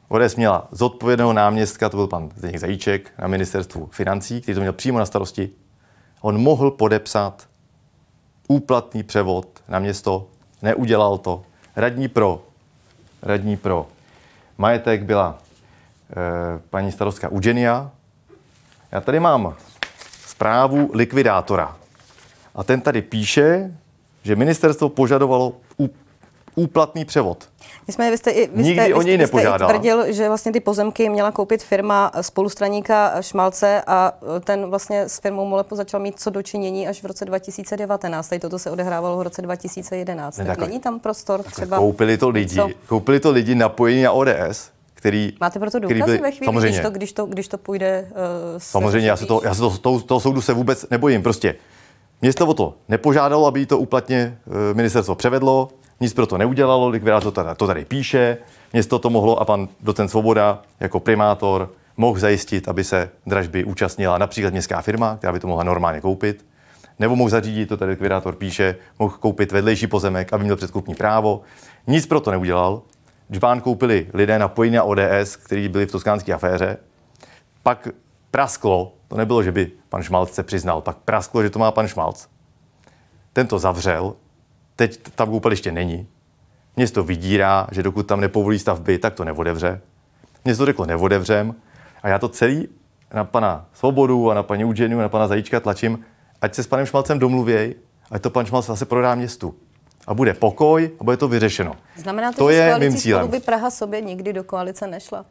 ODS 0.07 0.35
měla 0.35 0.67
zodpovědného 0.71 1.33
náměstka, 1.33 1.89
to 1.89 1.97
byl 1.97 2.07
pan 2.07 2.29
Zdeněk 2.35 2.59
Zajíček 2.59 3.11
na 3.19 3.27
ministerstvu 3.27 3.89
financí, 3.91 4.41
který 4.41 4.55
to 4.55 4.61
měl 4.61 4.73
přímo 4.73 4.99
na 4.99 5.05
starosti. 5.05 5.49
On 6.21 6.41
mohl 6.41 6.71
podepsat 6.71 7.47
úplatný 8.47 9.03
převod 9.03 9.47
na 9.67 9.79
město, 9.79 10.27
neudělal 10.61 11.17
to. 11.17 11.43
Radní 11.75 12.07
pro, 12.07 12.43
radní 13.21 13.57
pro 13.57 13.87
majetek 14.57 15.03
byla 15.03 15.37
paní 16.69 16.91
starostka 16.91 17.29
Ugenia. 17.29 17.91
Já 18.91 19.01
tady 19.01 19.19
mám 19.19 19.55
zprávu 20.27 20.91
likvidátora. 20.93 21.77
A 22.55 22.63
ten 22.63 22.81
tady 22.81 23.01
píše, 23.01 23.77
že 24.23 24.35
ministerstvo 24.35 24.89
požadovalo 24.89 25.53
úplatný 26.55 27.05
převod. 27.05 27.49
Nicméně 27.87 28.11
vy 28.11 28.17
jste, 28.17 28.33
vy 28.33 28.43
jste, 28.43 28.61
Nikdy 28.61 28.85
vy 28.85 28.93
o 28.93 29.01
něj 29.01 29.15
jste, 29.15 29.37
vy 29.37 29.41
jste 29.41 29.57
tvrdil, 29.57 30.13
že 30.13 30.27
vlastně 30.27 30.51
ty 30.51 30.59
pozemky 30.59 31.09
měla 31.09 31.31
koupit 31.31 31.63
firma 31.63 32.11
spolustraníka 32.21 33.21
Šmalce 33.21 33.81
a 33.87 34.13
ten 34.43 34.69
vlastně 34.69 35.01
s 35.01 35.19
firmou 35.19 35.45
Molepo 35.45 35.75
začal 35.75 35.99
mít 35.99 36.19
co 36.19 36.29
dočinění 36.29 36.87
až 36.87 37.03
v 37.03 37.05
roce 37.05 37.25
2019. 37.25 38.27
Tady 38.27 38.39
toto 38.39 38.59
se 38.59 38.71
odehrávalo 38.71 39.17
v 39.17 39.21
roce 39.21 39.41
2011. 39.41 40.37
Ne, 40.37 40.45
tak 40.45 40.59
není 40.59 40.79
tam 40.79 40.99
prostor 40.99 41.43
třeba... 41.43 41.77
Koupili 41.77 42.17
to 42.17 42.29
lidi, 42.29 42.55
co? 42.55 42.69
koupili 42.87 43.19
to 43.19 43.31
lidi 43.31 43.55
napojení 43.55 44.03
na 44.03 44.11
ODS, 44.11 44.69
který, 45.01 45.33
Máte 45.39 45.59
proto 45.59 45.79
důkazy 45.79 46.03
byli, 46.03 46.17
ve 46.17 46.31
chvíli, 46.31 46.45
samozřejmě. 46.45 46.69
Když, 46.69 46.81
to, 46.81 46.89
když, 46.89 47.13
to, 47.13 47.25
když 47.25 47.47
to 47.47 47.57
půjde... 47.57 48.07
Uh, 48.11 48.17
samozřejmě, 48.57 49.07
já 49.07 49.17
se, 49.17 49.25
to, 49.25 49.41
já 49.43 49.53
se 49.53 49.61
to, 49.61 49.77
toho, 49.77 49.99
toho 49.99 50.19
soudu 50.19 50.41
se 50.41 50.53
vůbec 50.53 50.85
nebojím. 50.91 51.23
Prostě 51.23 51.55
město 52.21 52.47
o 52.47 52.53
to 52.53 52.73
nepožádalo, 52.89 53.47
aby 53.47 53.65
to 53.65 53.77
úplatně 53.77 54.37
uh, 54.45 54.53
ministerstvo 54.73 55.15
převedlo, 55.15 55.69
nic 55.99 56.13
pro 56.13 56.25
to 56.25 56.37
neudělalo, 56.37 56.89
likvidátor 56.89 57.23
to 57.23 57.43
tady, 57.43 57.55
to 57.57 57.67
tady 57.67 57.85
píše, 57.85 58.37
město 58.73 58.99
to 58.99 59.09
mohlo 59.09 59.39
a 59.39 59.45
pan 59.45 59.67
docent 59.79 60.09
Svoboda 60.09 60.61
jako 60.79 60.99
primátor 60.99 61.71
mohl 61.97 62.19
zajistit, 62.19 62.67
aby 62.67 62.83
se 62.83 63.09
dražby 63.25 63.63
účastnila 63.63 64.17
například 64.17 64.53
městská 64.53 64.81
firma, 64.81 65.15
která 65.17 65.33
by 65.33 65.39
to 65.39 65.47
mohla 65.47 65.63
normálně 65.63 66.01
koupit, 66.01 66.45
nebo 66.99 67.15
mohl 67.15 67.29
zařídit, 67.29 67.65
to 67.69 67.77
tady 67.77 67.91
likvidátor 67.91 68.35
píše, 68.35 68.75
mohl 68.99 69.15
koupit 69.19 69.51
vedlejší 69.51 69.87
pozemek, 69.87 70.33
aby 70.33 70.43
měl 70.43 70.55
předkupní 70.55 70.95
právo. 70.95 71.41
Nic 71.87 72.05
pro 72.05 72.19
to 72.19 72.31
neudělal. 72.31 72.81
Džbán 73.31 73.61
koupili 73.61 74.07
lidé 74.13 74.39
napojení 74.39 74.75
na 74.75 74.83
ODS, 74.83 75.35
kteří 75.35 75.69
byli 75.69 75.85
v 75.85 75.91
toskánské 75.91 76.33
aféře. 76.33 76.77
Pak 77.63 77.87
prasklo, 78.31 78.93
to 79.07 79.17
nebylo, 79.17 79.43
že 79.43 79.51
by 79.51 79.71
pan 79.89 80.03
Šmalc 80.03 80.33
se 80.33 80.43
přiznal, 80.43 80.81
pak 80.81 80.97
prasklo, 80.97 81.43
že 81.43 81.49
to 81.49 81.59
má 81.59 81.71
pan 81.71 81.87
Šmalc. 81.87 82.27
Ten 83.33 83.47
to 83.47 83.59
zavřel 83.59 84.15
Teď 84.81 84.99
tam 85.15 85.29
koupaliště 85.29 85.71
není. 85.71 86.07
Město 86.75 87.03
vydírá, 87.03 87.67
že 87.71 87.83
dokud 87.83 88.07
tam 88.07 88.21
nepovolí 88.21 88.59
stavby, 88.59 88.97
tak 88.97 89.13
to 89.13 89.25
nevodevře. 89.25 89.81
Město 90.45 90.65
řeklo 90.65 90.85
nevodevřem 90.85 91.55
a 92.03 92.07
já 92.09 92.19
to 92.19 92.29
celý 92.29 92.67
na 93.13 93.23
pana 93.23 93.65
Svobodu 93.73 94.31
a 94.31 94.33
na 94.33 94.43
paní 94.43 94.65
Udženu 94.65 94.99
a 94.99 95.01
na 95.01 95.09
pana 95.09 95.27
Zajíčka 95.27 95.59
tlačím, 95.59 96.05
ať 96.41 96.55
se 96.55 96.63
s 96.63 96.67
panem 96.67 96.85
Šmalcem 96.85 97.19
domluvěj, 97.19 97.75
ať 98.11 98.21
to 98.21 98.29
pan 98.29 98.45
Šmalc 98.45 98.65
zase 98.65 98.85
prodá 98.85 99.15
městu. 99.15 99.55
A 100.07 100.13
bude 100.13 100.33
pokoj 100.33 100.91
a 100.99 101.03
bude 101.03 101.17
to 101.17 101.27
vyřešeno. 101.27 101.75
Znamená 101.95 102.31
to, 102.31 102.37
to 102.37 102.51
že 102.51 102.57
je 102.57 102.79
mým 102.79 102.95
cílem. 102.95 103.27
by 103.27 103.39
Praha 103.39 103.69
sobě 103.69 104.01
nikdy 104.01 104.33
do 104.33 104.43
koalice 104.43 104.87
nešla? 104.87 105.25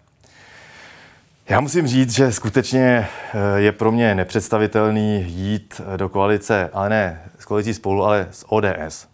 Já 1.48 1.60
musím 1.60 1.86
říct, 1.86 2.10
že 2.10 2.32
skutečně 2.32 3.08
eh, 3.34 3.60
je 3.60 3.72
pro 3.72 3.92
mě 3.92 4.14
nepředstavitelný 4.14 5.24
jít 5.28 5.80
do 5.96 6.08
koalice, 6.08 6.70
ale 6.72 6.88
ne 6.88 7.22
s 7.38 7.44
koalicí 7.44 7.74
spolu, 7.74 8.04
ale 8.04 8.28
s 8.30 8.52
ODS. 8.52 9.09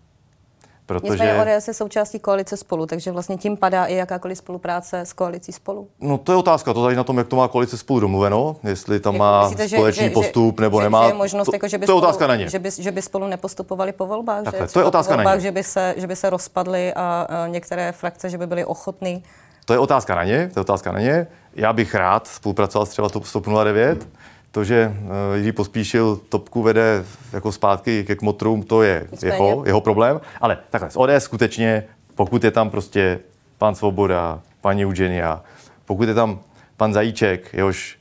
Protože... 0.87 1.12
Nicméně 1.12 1.57
ODS 1.57 1.69
je 1.69 1.75
součástí 1.75 2.19
koalice 2.19 2.57
spolu, 2.57 2.87
takže 2.87 3.11
vlastně 3.11 3.37
tím 3.37 3.57
padá 3.57 3.85
i 3.85 3.95
jakákoliv 3.95 4.38
spolupráce 4.38 5.00
s 5.00 5.12
koalicí 5.12 5.52
spolu. 5.52 5.88
No 6.00 6.19
to 6.19 6.33
je 6.33 6.37
otázka, 6.38 6.75
to 6.75 6.81
záleží 6.81 6.97
na 6.97 7.05
tom, 7.05 7.19
jak 7.19 7.28
to 7.28 7.37
má 7.37 7.49
koalice 7.49 7.78
spolu 7.78 8.00
domluveno, 8.00 8.57
jestli 8.62 9.00
tam 9.00 9.14
jako 9.14 9.25
má 9.25 9.49
myslíte, 9.49 9.69
společný 9.69 10.04
že, 10.04 10.11
postup 10.11 10.58
že, 10.58 10.63
nebo 10.63 10.78
že, 10.80 10.84
nemá. 10.84 11.02
Že 11.02 11.11
je 11.11 11.15
možnost, 11.15 11.47
to, 11.47 11.54
jako, 11.54 11.69
že 11.69 11.78
by 11.78 11.87
to 11.87 11.93
je 11.93 11.95
spolu, 11.95 12.08
otázka 12.08 12.26
na 12.26 12.37
ně. 12.37 12.49
Že 12.49 12.58
by, 12.58 12.71
že 12.78 12.93
by 12.93 13.02
spolu 13.02 13.26
nepostupovali 13.26 13.93
po 13.93 14.06
volbách, 14.06 14.45
Takhle, 14.45 14.67
že 14.67 14.73
to 14.73 14.80
je 14.80 14.84
otázka 14.84 15.15
volbách, 15.17 15.32
na 15.32 15.34
ně. 15.34 15.41
Že 15.41 15.50
by, 15.50 15.63
se, 15.63 15.95
že 15.97 16.06
by 16.06 16.17
se 16.17 16.30
rozpadly 16.30 16.95
a, 16.95 17.26
a 17.28 17.47
některé 17.47 17.93
frakce, 17.93 18.30
že 18.30 18.39
by 18.39 18.47
byly 18.47 18.65
ochotný. 18.65 19.23
To 19.65 19.73
je 19.73 19.78
otázka 19.78 20.15
na 20.15 20.25
ně, 20.25 20.50
to 20.54 20.61
je 20.61 20.63
otázka 20.63 20.93
na 20.93 21.00
ně. 21.00 21.26
Já 21.54 21.73
bych 21.73 21.95
rád 21.95 22.26
spolupracoval 22.26 22.87
s 22.87 22.89
třeba 22.89 23.08
TOP 23.08 23.25
09, 23.65 24.08
to, 24.56 24.64
že 24.64 24.88
uh, 24.88 25.36
Jiří 25.36 25.52
Pospíšil 25.52 26.21
topku 26.28 26.62
vede 26.62 27.04
jako 27.32 27.52
zpátky 27.52 28.04
ke 28.04 28.16
kmotrům, 28.16 28.62
to 28.62 28.82
je 28.82 29.06
jeho, 29.23 29.62
jeho 29.66 29.80
problém. 29.80 30.21
Ale 30.40 30.58
takhle, 30.71 30.90
z 30.90 30.97
ODS 30.97 31.25
skutečně, 31.25 31.84
pokud 32.14 32.45
je 32.45 32.50
tam 32.50 32.71
prostě 32.71 33.21
pan 33.58 33.75
Svoboda, 33.75 34.40
paní 34.60 34.86
Eugenia, 34.86 35.42
pokud 35.84 36.08
je 36.08 36.14
tam 36.14 36.40
pan 36.76 36.92
Zajíček, 36.92 37.54
jehož 37.54 37.99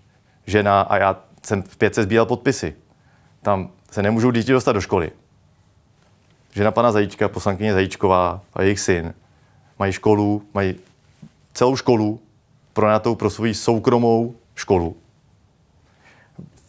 žena 0.48 0.82
a 0.82 0.98
já 0.98 1.18
jsem 1.44 1.64
v 1.64 1.78
pětce 1.78 2.04
sbíral 2.04 2.26
podpisy, 2.26 2.76
tam 3.42 3.70
se 3.92 4.02
nemůžou 4.02 4.32
děti 4.32 4.52
dostat 4.52 4.72
do 4.72 4.82
školy. 4.82 5.12
Žena 6.54 6.72
pana 6.72 6.92
Zajíčka, 6.92 7.30
poslankyně 7.30 7.74
Zajíčková 7.74 8.42
a 8.54 8.62
jejich 8.62 8.80
syn 8.80 9.14
mají 9.80 9.94
školu, 9.94 10.42
mají 10.54 10.76
celou 11.54 11.76
školu 11.76 12.20
pronatou 12.74 13.16
pro 13.16 13.30
svou 13.30 13.54
soukromou 13.54 14.36
školu 14.56 14.96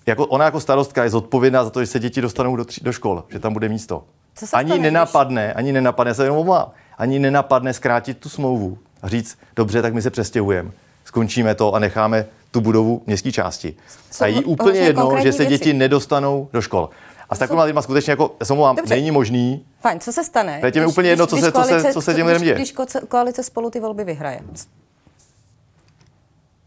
jako 0.07 0.27
ona 0.27 0.45
jako 0.45 0.61
starostka 0.61 1.05
je 1.05 1.11
zodpovědná 1.11 1.64
za 1.64 1.71
to, 1.71 1.81
že 1.81 1.87
se 1.87 1.99
děti 1.99 2.21
dostanou 2.21 2.57
do, 2.57 2.64
tři, 2.64 2.81
do 2.85 2.92
škol, 2.92 3.25
že 3.29 3.38
tam 3.38 3.53
bude 3.53 3.69
místo. 3.69 4.05
Co 4.35 4.47
se 4.47 4.57
ani 4.57 4.79
nenapadne, 4.79 5.53
ani 5.53 5.73
nenapadne, 5.73 6.14
se 6.14 6.25
jenom 6.25 6.38
omlám, 6.38 6.71
ani 6.99 7.19
nenapadne 7.19 7.73
zkrátit 7.73 8.19
tu 8.19 8.29
smlouvu 8.29 8.79
a 9.03 9.09
říct, 9.09 9.38
dobře, 9.57 9.83
tak 9.83 9.95
my 9.95 10.03
se 10.03 10.11
přestěhujeme, 10.11 10.71
skončíme 11.05 11.55
to 11.55 11.75
a 11.75 11.79
necháme 11.79 12.27
tu 12.51 12.61
budovu 12.61 13.03
městské 13.07 13.33
části. 13.33 13.75
Co, 14.11 14.25
a 14.25 14.27
jí 14.27 14.45
úplně 14.45 14.81
jedno, 14.81 15.16
že 15.23 15.33
se 15.33 15.38
věci. 15.38 15.47
děti 15.47 15.73
nedostanou 15.73 16.49
do 16.53 16.62
škol. 16.62 16.90
A 17.31 17.35
s 17.35 17.38
takovými 17.38 17.64
lidmi 17.64 17.83
skutečně 17.83 18.11
jako, 18.11 18.35
se 18.42 18.55
mluvám, 18.55 18.77
není 18.88 19.11
možný. 19.11 19.64
Fajn, 19.81 20.01
co 20.01 20.12
se 20.12 20.25
stane? 20.25 20.61
Teď 20.61 20.77
je 20.77 20.87
úplně 20.87 21.11
jedno, 21.11 21.27
co, 21.27 21.37
se, 21.37 21.53
koalice, 21.53 21.77
co, 21.77 21.87
se, 21.87 21.92
co 21.92 22.03
se 22.03 22.14
těm 22.14 22.27
lidem 22.27 22.42
děje. 22.42 22.55
Když 22.55 22.75
koalice 23.09 23.42
spolu 23.42 23.71
ty 23.71 23.81
volby 23.81 24.05
vyhraje. 24.05 24.40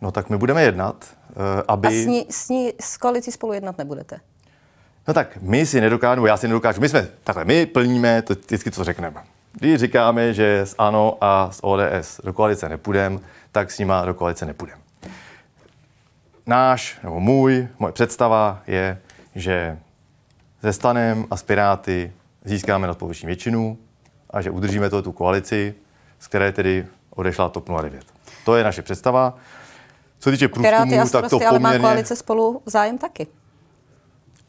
No 0.01 0.11
tak 0.11 0.29
my 0.29 0.37
budeme 0.37 0.63
jednat, 0.63 1.05
aby... 1.67 1.87
A 1.87 1.91
s, 1.91 2.05
ní, 2.05 2.25
s, 2.29 2.49
ní, 2.49 2.73
s 2.81 2.97
koalicí 2.97 3.31
spolu 3.31 3.53
jednat 3.53 3.77
nebudete? 3.77 4.19
No 5.07 5.13
tak 5.13 5.37
my 5.41 5.65
si 5.65 5.81
nedokážeme, 5.81 6.29
já 6.29 6.37
si 6.37 6.47
nedokážu, 6.47 6.81
my 6.81 6.89
jsme, 6.89 7.07
takhle, 7.23 7.45
my 7.45 7.65
plníme 7.65 8.21
to 8.21 8.33
vždycky, 8.33 8.71
co 8.71 8.83
řekneme. 8.83 9.23
Když 9.53 9.79
říkáme, 9.79 10.33
že 10.33 10.59
s 10.59 10.75
ANO 10.77 11.17
a 11.21 11.51
s 11.51 11.63
ODS 11.63 12.21
do 12.23 12.33
koalice 12.33 12.69
nepůjdeme, 12.69 13.19
tak 13.51 13.71
s 13.71 13.79
nima 13.79 14.05
do 14.05 14.13
koalice 14.13 14.45
nepůjdeme. 14.45 14.81
Náš, 16.45 16.99
nebo 17.03 17.19
můj, 17.19 17.67
moje 17.79 17.93
představa 17.93 18.61
je, 18.67 19.01
že 19.35 19.77
ze 20.61 20.73
Stanem 20.73 21.25
a 21.31 21.37
s 21.37 21.43
Piráty 21.43 22.11
získáme 22.45 22.87
nadpoloviční 22.87 23.27
většinu 23.27 23.77
a 24.29 24.41
že 24.41 24.51
udržíme 24.51 24.89
to 24.89 25.01
tu 25.01 25.11
koalici, 25.11 25.75
z 26.19 26.27
které 26.27 26.51
tedy 26.51 26.85
odešla 27.09 27.49
TOP 27.49 27.69
09. 27.81 28.05
To 28.45 28.55
je 28.55 28.63
naše 28.63 28.81
představa. 28.81 29.37
Co 30.19 30.31
týče 30.31 30.47
průzkumu, 30.47 31.09
tak 31.11 31.29
to 31.29 31.29
poměrně... 31.29 31.47
ale 31.47 31.59
má 31.59 31.79
koalice 31.79 32.15
spolu 32.15 32.61
zájem 32.65 32.97
taky. 32.97 33.27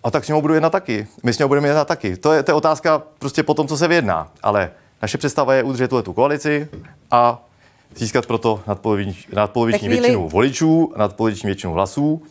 A 0.03 0.11
tak 0.11 0.25
s 0.25 0.29
ním 0.29 0.41
budeme 0.41 0.57
jednat 0.57 0.71
taky. 0.71 1.07
My 1.23 1.33
s 1.33 1.39
ním 1.39 1.49
budeme 1.49 1.69
jednat 1.69 1.89
taky. 1.89 2.17
To 2.17 2.33
je, 2.33 2.43
to 2.43 2.51
je 2.51 2.55
otázka 2.55 3.03
prostě 3.19 3.43
po 3.43 3.55
tom, 3.55 3.69
co 3.69 3.77
se 3.77 3.89
vyjedná. 3.89 4.33
Ale 4.43 4.71
naše 5.03 5.19
představa 5.19 5.55
je 5.55 5.63
udržet 5.63 5.89
tuhle 5.89 6.03
tu 6.03 6.13
koalici 6.13 6.69
a 7.11 7.47
získat 7.95 8.27
proto 8.27 8.63
nadpoloviční, 8.67 9.25
nadpoloviční 9.33 9.89
chvíli... 9.89 10.01
většinu 10.01 10.29
voličů, 10.29 10.93
nadpoloviční 10.97 11.47
většinu 11.47 11.73
hlasů. 11.73 12.23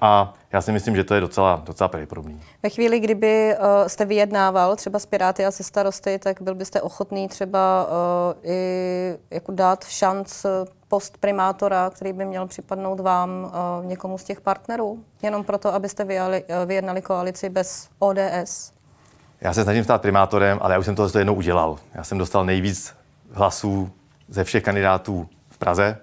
A 0.00 0.34
já 0.54 0.60
si 0.60 0.72
myslím, 0.72 0.96
že 0.96 1.04
to 1.04 1.14
je 1.14 1.20
docela, 1.20 1.62
docela 1.64 1.88
pravděpodobný. 1.88 2.40
Ve 2.62 2.68
chvíli, 2.68 3.00
kdyby 3.00 3.56
uh, 3.58 3.66
jste 3.86 4.04
vyjednával 4.04 4.76
třeba 4.76 4.98
s 4.98 5.06
Piráty 5.06 5.46
a 5.46 5.50
se 5.50 5.62
starosty, 5.62 6.18
tak 6.18 6.42
byl 6.42 6.54
byste 6.54 6.82
ochotný 6.82 7.28
třeba 7.28 7.86
uh, 7.86 8.50
i 8.50 9.18
jako 9.30 9.52
dát 9.52 9.84
šanc 9.84 10.46
post 10.88 11.18
primátora, 11.18 11.90
který 11.90 12.12
by 12.12 12.24
měl 12.24 12.46
připadnout 12.46 13.00
vám, 13.00 13.30
uh, 13.80 13.86
někomu 13.86 14.18
z 14.18 14.24
těch 14.24 14.40
partnerů? 14.40 15.04
Jenom 15.22 15.44
proto, 15.44 15.74
abyste 15.74 16.04
vyjali, 16.04 16.44
uh, 16.44 16.68
vyjednali 16.68 17.02
koalici 17.02 17.48
bez 17.48 17.88
ODS? 17.98 18.72
Já 19.40 19.52
se 19.52 19.62
snažím 19.62 19.84
stát 19.84 20.02
primátorem, 20.02 20.58
ale 20.62 20.74
já 20.74 20.78
už 20.78 20.84
jsem 20.84 20.94
to 20.94 21.18
jednou 21.18 21.34
udělal. 21.34 21.78
Já 21.94 22.04
jsem 22.04 22.18
dostal 22.18 22.44
nejvíc 22.44 22.94
hlasů 23.32 23.90
ze 24.28 24.44
všech 24.44 24.62
kandidátů 24.62 25.28
v 25.50 25.58
Praze 25.58 25.98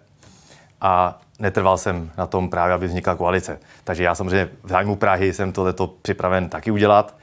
a 0.82 1.22
netrval 1.42 1.78
jsem 1.78 2.12
na 2.18 2.28
tom 2.28 2.50
právě, 2.50 2.74
aby 2.74 2.88
vznikla 2.88 3.16
koalice. 3.16 3.60
Takže 3.84 4.04
já 4.04 4.16
samozřejmě 4.16 4.50
v 4.64 4.70
zájmu 4.70 4.96
Prahy 4.96 5.34
jsem 5.34 5.52
tohleto 5.52 5.88
připraven 6.02 6.50
taky 6.50 6.72
udělat. 6.72 7.16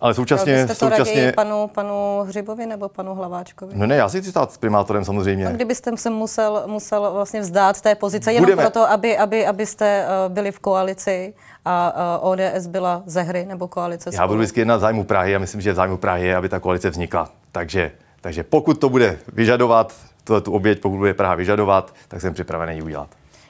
Ale 0.00 0.14
současně... 0.14 0.64
Jste 0.64 0.74
to 0.74 0.74
současně... 0.74 1.32
panu, 1.36 1.70
panu 1.74 2.20
Hřibovi 2.26 2.66
nebo 2.66 2.88
panu 2.88 3.14
Hlaváčkovi? 3.14 3.72
No 3.76 3.86
ne, 3.86 3.96
já 3.96 4.08
si 4.08 4.20
chci 4.20 4.30
stát 4.30 4.52
s 4.52 4.58
primátorem 4.58 5.04
samozřejmě. 5.04 5.46
A 5.46 5.50
kdybyste 5.50 5.96
se 5.96 6.10
musel, 6.10 6.62
musel 6.66 7.12
vlastně 7.12 7.40
vzdát 7.40 7.80
té 7.80 7.94
pozice 7.94 8.32
jenom 8.32 8.44
Budeme. 8.44 8.62
proto, 8.62 8.90
aby, 8.90 9.18
aby, 9.18 9.46
abyste 9.46 10.06
uh, 10.06 10.32
byli 10.32 10.52
v 10.52 10.58
koalici 10.58 11.34
a 11.64 11.94
uh, 12.22 12.30
ODS 12.30 12.66
byla 12.66 13.02
ze 13.06 13.22
hry 13.22 13.46
nebo 13.46 13.68
koalice 13.68 14.10
Já 14.12 14.26
budu 14.26 14.38
vždycky 14.38 14.60
jednat 14.60 14.76
v 14.76 14.80
zájmu 14.80 15.04
Prahy 15.04 15.36
a 15.36 15.38
myslím, 15.38 15.60
že 15.60 15.72
v 15.72 15.76
zájmu 15.76 15.96
Prahy 15.96 16.26
je, 16.26 16.36
aby 16.36 16.48
ta 16.48 16.60
koalice 16.60 16.90
vznikla. 16.90 17.30
Takže 17.52 17.92
Takže 18.20 18.42
pokud 18.42 18.80
to 18.80 18.88
bude 18.88 19.18
vyžadovat, 19.32 19.94
tu 20.42 20.52
oběť, 20.52 20.80
pokud 20.80 20.96
bude 20.96 21.14
Praha 21.14 21.34
vyžadovat, 21.34 21.94
tak 22.08 22.20
jsem 22.20 22.34
připravený 22.34 22.76
ji 22.76 22.82
udělat. 22.82 23.08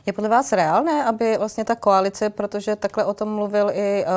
Je 0.08 0.12
podle 0.12 0.28
vás 0.28 0.52
reálné, 0.52 1.04
aby 1.04 1.38
vlastně 1.38 1.64
ta 1.64 1.74
koalice, 1.74 2.30
protože 2.30 2.76
takhle 2.76 3.04
o 3.04 3.14
tom 3.14 3.28
mluvil 3.28 3.70
i 3.72 4.04
uh, 4.04 4.10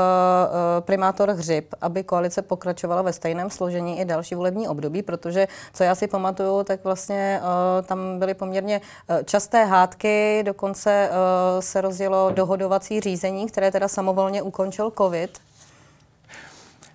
primátor 0.79 1.29
Hřib, 1.29 1.73
aby 1.81 2.03
koalice 2.03 2.41
pokračovala 2.41 3.01
ve 3.01 3.13
stejném 3.13 3.49
složení 3.49 3.99
i 3.99 4.05
další 4.05 4.35
volební 4.35 4.67
období, 4.67 5.01
protože, 5.01 5.47
co 5.73 5.83
já 5.83 5.95
si 5.95 6.07
pamatuju, 6.07 6.63
tak 6.63 6.83
vlastně 6.83 7.41
uh, 7.41 7.85
tam 7.85 8.19
byly 8.19 8.33
poměrně 8.33 8.81
časté 9.25 9.65
hádky, 9.65 10.43
dokonce 10.45 11.09
uh, 11.09 11.61
se 11.61 11.81
rozjelo 11.81 12.31
dohodovací 12.31 12.99
řízení, 12.99 13.47
které 13.47 13.71
teda 13.71 13.87
samovolně 13.87 14.41
ukončil 14.41 14.91
COVID. 14.97 15.39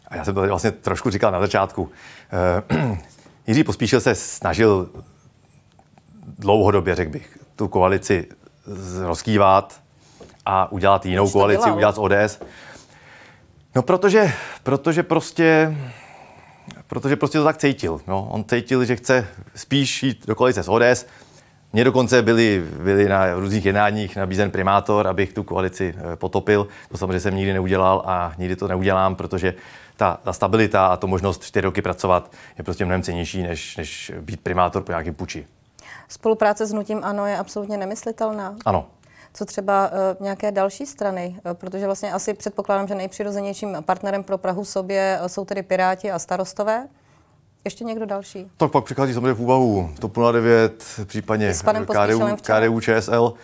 A 0.08 0.16
já 0.16 0.24
jsem 0.24 0.34
to 0.34 0.40
tady 0.40 0.50
vlastně 0.50 0.70
trošku 0.70 1.10
říkal 1.10 1.32
na 1.32 1.40
začátku. 1.40 1.82
Uh, 1.82 2.96
Jiří 3.46 3.64
Pospíšil 3.64 4.00
se 4.00 4.14
snažil 4.14 4.90
dlouhodobě, 6.38 6.94
řekl 6.94 7.10
bych, 7.10 7.38
tu 7.56 7.68
koalici 7.68 8.26
rozkývat 9.06 9.80
a 10.46 10.72
udělat 10.72 11.06
jinou 11.06 11.30
koalici, 11.30 11.62
dělal? 11.64 11.76
udělat 11.76 11.94
z 11.94 11.98
ODS. 11.98 12.40
No 13.74 13.82
protože, 13.82 14.32
protože 14.62 15.02
prostě 15.02 15.76
protože 16.86 17.16
prostě 17.16 17.38
to 17.38 17.44
tak 17.44 17.56
cítil. 17.56 18.00
No. 18.06 18.28
On 18.30 18.44
cítil, 18.44 18.84
že 18.84 18.96
chce 18.96 19.26
spíš 19.54 20.02
jít 20.02 20.26
do 20.26 20.34
koalice 20.34 20.62
s 20.62 20.68
ODS. 20.68 21.06
Mně 21.72 21.84
dokonce 21.84 22.22
byli, 22.22 22.64
byli 22.82 23.08
na 23.08 23.34
různých 23.34 23.64
jednáních 23.64 24.16
nabízen 24.16 24.50
primátor, 24.50 25.06
abych 25.06 25.32
tu 25.32 25.42
koalici 25.42 25.94
eh, 25.98 26.16
potopil. 26.16 26.68
To 26.88 26.98
samozřejmě 26.98 27.20
jsem 27.20 27.36
nikdy 27.36 27.52
neudělal 27.52 28.02
a 28.06 28.32
nikdy 28.38 28.56
to 28.56 28.68
neudělám, 28.68 29.16
protože 29.16 29.54
ta, 29.96 30.18
ta 30.22 30.32
stabilita 30.32 30.86
a 30.86 30.96
to 30.96 31.06
možnost 31.06 31.44
čtyři 31.44 31.64
roky 31.64 31.82
pracovat 31.82 32.32
je 32.58 32.64
prostě 32.64 32.84
mnohem 32.84 33.02
cenější, 33.02 33.42
než, 33.42 33.76
než 33.76 34.12
být 34.20 34.40
primátor 34.40 34.82
po 34.82 34.92
nějakém 34.92 35.14
puči. 35.14 35.46
Spolupráce 36.08 36.66
s 36.66 36.72
Nutím 36.72 37.00
Ano 37.04 37.26
je 37.26 37.38
absolutně 37.38 37.76
nemyslitelná? 37.76 38.56
Ano. 38.64 38.86
Co 39.34 39.44
třeba 39.44 39.90
uh, 39.90 40.24
nějaké 40.24 40.52
další 40.52 40.86
strany? 40.86 41.36
Uh, 41.44 41.54
protože 41.54 41.86
vlastně 41.86 42.12
asi 42.12 42.34
předpokládám, 42.34 42.88
že 42.88 42.94
nejpřirozenějším 42.94 43.76
partnerem 43.80 44.24
pro 44.24 44.38
Prahu 44.38 44.64
sobě 44.64 45.18
uh, 45.20 45.26
jsou 45.26 45.44
tedy 45.44 45.62
Piráti 45.62 46.10
a 46.10 46.18
starostové. 46.18 46.88
Ještě 47.64 47.84
někdo 47.84 48.06
další? 48.06 48.46
Tak 48.56 48.70
pak 48.70 48.84
přichází 48.84 49.14
samozřejmě 49.14 49.32
v 49.32 49.40
úvahu 49.40 49.90
TOP 49.98 50.16
09, 50.32 50.84
případně 51.04 51.54
KDU, 51.54 52.36
KDU, 52.42 52.80
ČSL. 52.80 53.34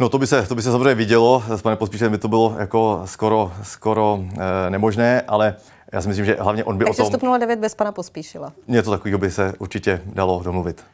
No 0.00 0.08
to 0.08 0.18
by, 0.18 0.26
se, 0.26 0.42
to 0.42 0.54
by 0.54 0.62
se 0.62 0.70
samozřejmě 0.70 0.94
vidělo, 0.94 1.42
s 1.48 1.62
panem 1.62 1.78
Pospíšem 1.78 2.12
by 2.12 2.18
to 2.18 2.28
bylo 2.28 2.54
jako 2.58 3.02
skoro, 3.04 3.52
skoro 3.62 4.20
e, 4.66 4.70
nemožné, 4.70 5.22
ale 5.28 5.56
já 5.92 6.02
si 6.02 6.08
myslím, 6.08 6.26
že 6.26 6.36
hlavně 6.40 6.64
on 6.64 6.78
by 6.78 6.84
Takže 6.84 7.02
o 7.02 7.10
tom... 7.10 7.20
Takže 7.20 7.38
09 7.38 7.58
bez 7.58 7.74
pana 7.74 7.92
Pospíšila. 7.92 8.52
Něco 8.68 8.90
takového 8.90 9.18
by 9.18 9.30
se 9.30 9.54
určitě 9.58 10.00
dalo 10.04 10.42
domluvit. 10.44 10.84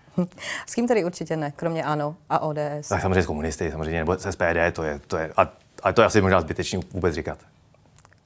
S 0.67 0.75
kým 0.75 0.89
tedy 0.89 1.05
určitě 1.05 1.37
ne, 1.37 1.53
kromě 1.57 1.85
ANO 1.85 2.17
a 2.31 2.39
ODS? 2.39 2.89
Tak 2.89 3.03
samozřejmě 3.03 3.23
s 3.23 3.27
komunisty, 3.27 3.71
samozřejmě, 3.71 3.99
nebo 3.99 4.19
s 4.19 4.31
SPD, 4.31 4.73
to 4.73 4.83
je, 4.83 5.01
to 5.07 5.17
je, 5.17 5.33
a, 5.37 5.53
a 5.83 5.93
to 5.93 6.01
je 6.03 6.07
asi 6.07 6.21
možná 6.21 6.41
zbytečný 6.41 6.81
vůbec 6.93 7.15
říkat. 7.15 7.39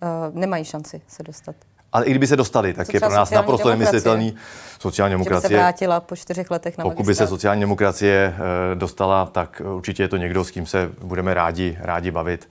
Uh, 0.03 0.35
nemají 0.35 0.65
šanci 0.65 1.03
se 1.09 1.23
dostat. 1.23 1.57
Ale 1.93 2.05
i 2.05 2.11
kdyby 2.11 2.27
se 2.27 2.37
dostali, 2.37 2.75
tak 2.75 2.87
Co 2.87 2.97
je 2.97 3.01
pro 3.01 3.11
nás 3.11 3.31
naprosto 3.31 3.71
nemyslitelný 3.71 4.35
sociální 4.79 5.13
demokracie. 5.13 5.49
Že 5.49 5.55
by 5.55 5.59
se 5.59 5.63
vrátila 5.63 6.01
po 6.01 6.17
čtyřech 6.17 6.51
letech 6.51 6.79
na 6.79 6.83
Pokud 6.83 6.99
magistrát. 6.99 7.07
by 7.07 7.27
se 7.27 7.29
sociální 7.29 7.61
demokracie 7.61 8.35
uh, 8.35 8.79
dostala, 8.79 9.27
tak 9.27 9.63
určitě 9.75 10.03
je 10.03 10.09
to 10.09 10.17
někdo, 10.17 10.45
s 10.45 10.51
kým 10.51 10.67
se 10.67 10.91
budeme 11.03 11.35
rádi, 11.35 11.79
rádi 11.81 12.11
bavit, 12.11 12.49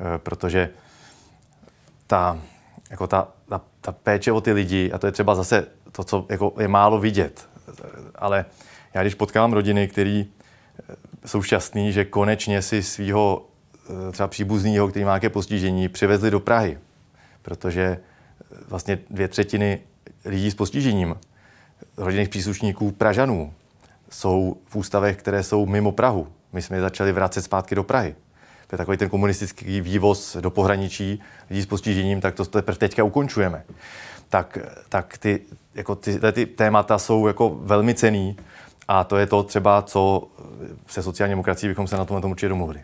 uh, 0.00 0.06
protože 0.18 0.70
ta, 2.06 2.38
jako 2.90 3.06
ta, 3.06 3.28
ta, 3.48 3.60
ta 3.80 3.92
péče 3.92 4.32
o 4.32 4.40
ty 4.40 4.52
lidi, 4.52 4.92
a 4.92 4.98
to 4.98 5.06
je 5.06 5.12
třeba 5.12 5.34
zase 5.34 5.66
to, 5.92 6.04
co 6.04 6.26
jako 6.28 6.52
je 6.60 6.68
málo 6.68 6.98
vidět, 6.98 7.48
ale 8.14 8.44
já 8.94 9.02
když 9.02 9.14
potkám 9.14 9.52
rodiny, 9.52 9.88
které 9.88 10.24
eh, 10.24 10.94
jsou 11.26 11.42
šťastní, 11.42 11.92
že 11.92 12.04
konečně 12.04 12.62
si 12.62 12.82
svého 12.82 13.46
eh, 14.08 14.12
třeba 14.12 14.28
příbuzného, 14.28 14.88
který 14.88 15.04
má 15.04 15.10
nějaké 15.10 15.30
postižení, 15.30 15.88
přivezli 15.88 16.30
do 16.30 16.40
Prahy, 16.40 16.78
protože 17.42 17.82
eh, 17.82 18.56
vlastně 18.68 18.98
dvě 19.10 19.28
třetiny 19.28 19.80
lidí 20.24 20.50
s 20.50 20.54
postižením, 20.54 21.16
rodinných 21.96 22.28
příslušníků 22.28 22.90
Pražanů, 22.90 23.52
jsou 24.10 24.56
v 24.66 24.76
ústavech, 24.76 25.16
které 25.16 25.42
jsou 25.42 25.66
mimo 25.66 25.92
Prahu. 25.92 26.28
My 26.52 26.62
jsme 26.62 26.76
je 26.76 26.80
začali 26.80 27.12
vracet 27.12 27.42
zpátky 27.42 27.74
do 27.74 27.84
Prahy. 27.84 28.14
To 28.66 28.74
je 28.74 28.78
takový 28.78 28.96
ten 28.96 29.08
komunistický 29.08 29.80
vývoz 29.80 30.36
do 30.40 30.50
pohraničí 30.50 31.20
lidí 31.50 31.62
s 31.62 31.66
postižením, 31.66 32.20
tak 32.20 32.34
to 32.34 32.44
teprve 32.44 32.78
teďka 32.78 33.04
ukončujeme. 33.04 33.64
Tak, 34.28 34.58
tak 34.88 35.18
ty, 35.18 35.40
jako 35.74 35.94
ty, 35.94 36.20
ty 36.32 36.46
témata 36.46 36.98
jsou 36.98 37.26
jako 37.26 37.60
velmi 37.62 37.94
cený 37.94 38.36
a 38.92 39.04
to 39.04 39.16
je 39.16 39.26
to 39.26 39.42
třeba, 39.42 39.82
co 39.82 40.28
se 40.86 41.02
sociální 41.02 41.32
demokracií 41.32 41.68
bychom 41.68 41.86
se 41.86 41.96
na 41.96 42.04
tom 42.04 42.30
určitě 42.30 42.48
domluvili. 42.48 42.82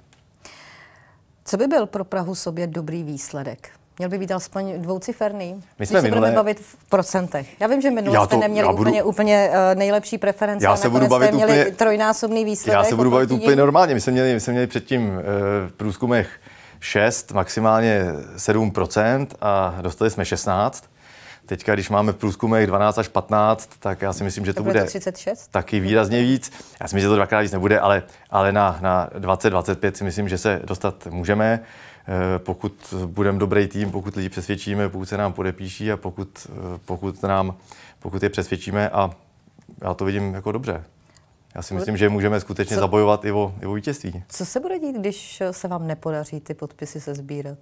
Co 1.44 1.56
by 1.56 1.66
byl 1.66 1.86
pro 1.86 2.04
Prahu 2.04 2.34
sobě 2.34 2.66
dobrý 2.66 3.02
výsledek? 3.02 3.68
Měl 3.98 4.10
by 4.10 4.18
být 4.18 4.32
alespoň 4.32 4.82
dvouciferný. 4.82 5.64
My 5.78 5.86
jsme 5.86 6.02
minule... 6.02 6.20
budeme 6.20 6.36
bavit 6.36 6.60
v 6.60 6.76
procentech. 6.88 7.60
Já 7.60 7.66
vím, 7.66 7.80
že 7.80 7.90
minule 7.90 8.26
jste 8.26 8.36
neměli 8.36 8.68
budu... 8.68 8.80
úplně, 8.80 9.02
úplně 9.02 9.50
uh, 9.50 9.78
nejlepší 9.78 10.18
preference. 10.18 10.66
Já 10.66 10.76
se 10.76 10.88
budu 10.88 11.06
bavit 11.06 11.32
měli 11.32 11.60
úplně... 11.60 11.76
trojnásobný 11.76 12.44
výsledek. 12.44 12.78
Já 12.78 12.84
se 12.84 12.96
budu 12.96 13.10
bavit 13.10 13.30
úplně 13.30 13.56
normálně. 13.56 13.94
My 13.94 14.00
jsme 14.00 14.12
měli, 14.12 14.34
my 14.34 14.40
jsme 14.40 14.52
měli 14.52 14.66
předtím 14.66 15.08
uh, 15.08 15.22
v 15.68 15.72
průzkumech 15.76 16.28
6, 16.80 17.32
maximálně 17.32 18.04
7% 18.36 19.26
a 19.40 19.74
dostali 19.80 20.10
jsme 20.10 20.24
16. 20.24 20.84
Teďka, 21.48 21.74
když 21.74 21.90
máme 21.90 22.12
v 22.12 22.16
průzkumech 22.16 22.66
12 22.66 22.98
až 22.98 23.08
15, 23.08 23.70
tak 23.78 24.02
já 24.02 24.12
si 24.12 24.24
myslím, 24.24 24.44
že 24.44 24.52
to, 24.52 24.60
to 24.60 24.64
bude 24.64 24.84
36? 24.84 25.48
taky 25.48 25.80
výrazně 25.80 26.20
víc. 26.20 26.52
Já 26.80 26.88
si 26.88 26.94
myslím, 26.94 27.00
že 27.00 27.08
to 27.08 27.14
dvakrát 27.14 27.40
víc 27.40 27.52
nebude, 27.52 27.80
ale, 27.80 28.02
ale 28.30 28.52
na, 28.52 28.78
na 28.80 29.08
20-25 29.18 29.92
si 29.92 30.04
myslím, 30.04 30.28
že 30.28 30.38
se 30.38 30.60
dostat 30.64 31.06
můžeme. 31.06 31.60
Eh, 32.08 32.38
pokud 32.38 32.94
budeme 33.06 33.38
dobrý 33.38 33.68
tým, 33.68 33.90
pokud 33.90 34.16
lidi 34.16 34.28
přesvědčíme, 34.28 34.88
pokud 34.88 35.08
se 35.08 35.16
nám 35.16 35.32
podepíší 35.32 35.92
a 35.92 35.96
pokud, 35.96 36.46
eh, 36.50 36.78
pokud, 36.84 37.22
nám, 37.22 37.54
pokud 37.98 38.22
je 38.22 38.30
přesvědčíme 38.30 38.90
a 38.90 39.10
já 39.82 39.94
to 39.94 40.04
vidím 40.04 40.34
jako 40.34 40.52
dobře. 40.52 40.84
Já 41.54 41.62
si 41.62 41.74
myslím, 41.74 41.96
že 41.96 42.08
můžeme 42.08 42.40
skutečně 42.40 42.76
Co? 42.76 42.80
zabojovat 42.80 43.24
i 43.24 43.32
o, 43.32 43.54
i 43.62 43.66
o 43.66 43.72
vítězství. 43.72 44.22
Co 44.28 44.46
se 44.46 44.60
bude 44.60 44.78
dít, 44.78 44.96
když 44.96 45.42
se 45.50 45.68
vám 45.68 45.86
nepodaří 45.86 46.40
ty 46.40 46.54
podpisy 46.54 47.00
se 47.00 47.14
sbírat? 47.14 47.58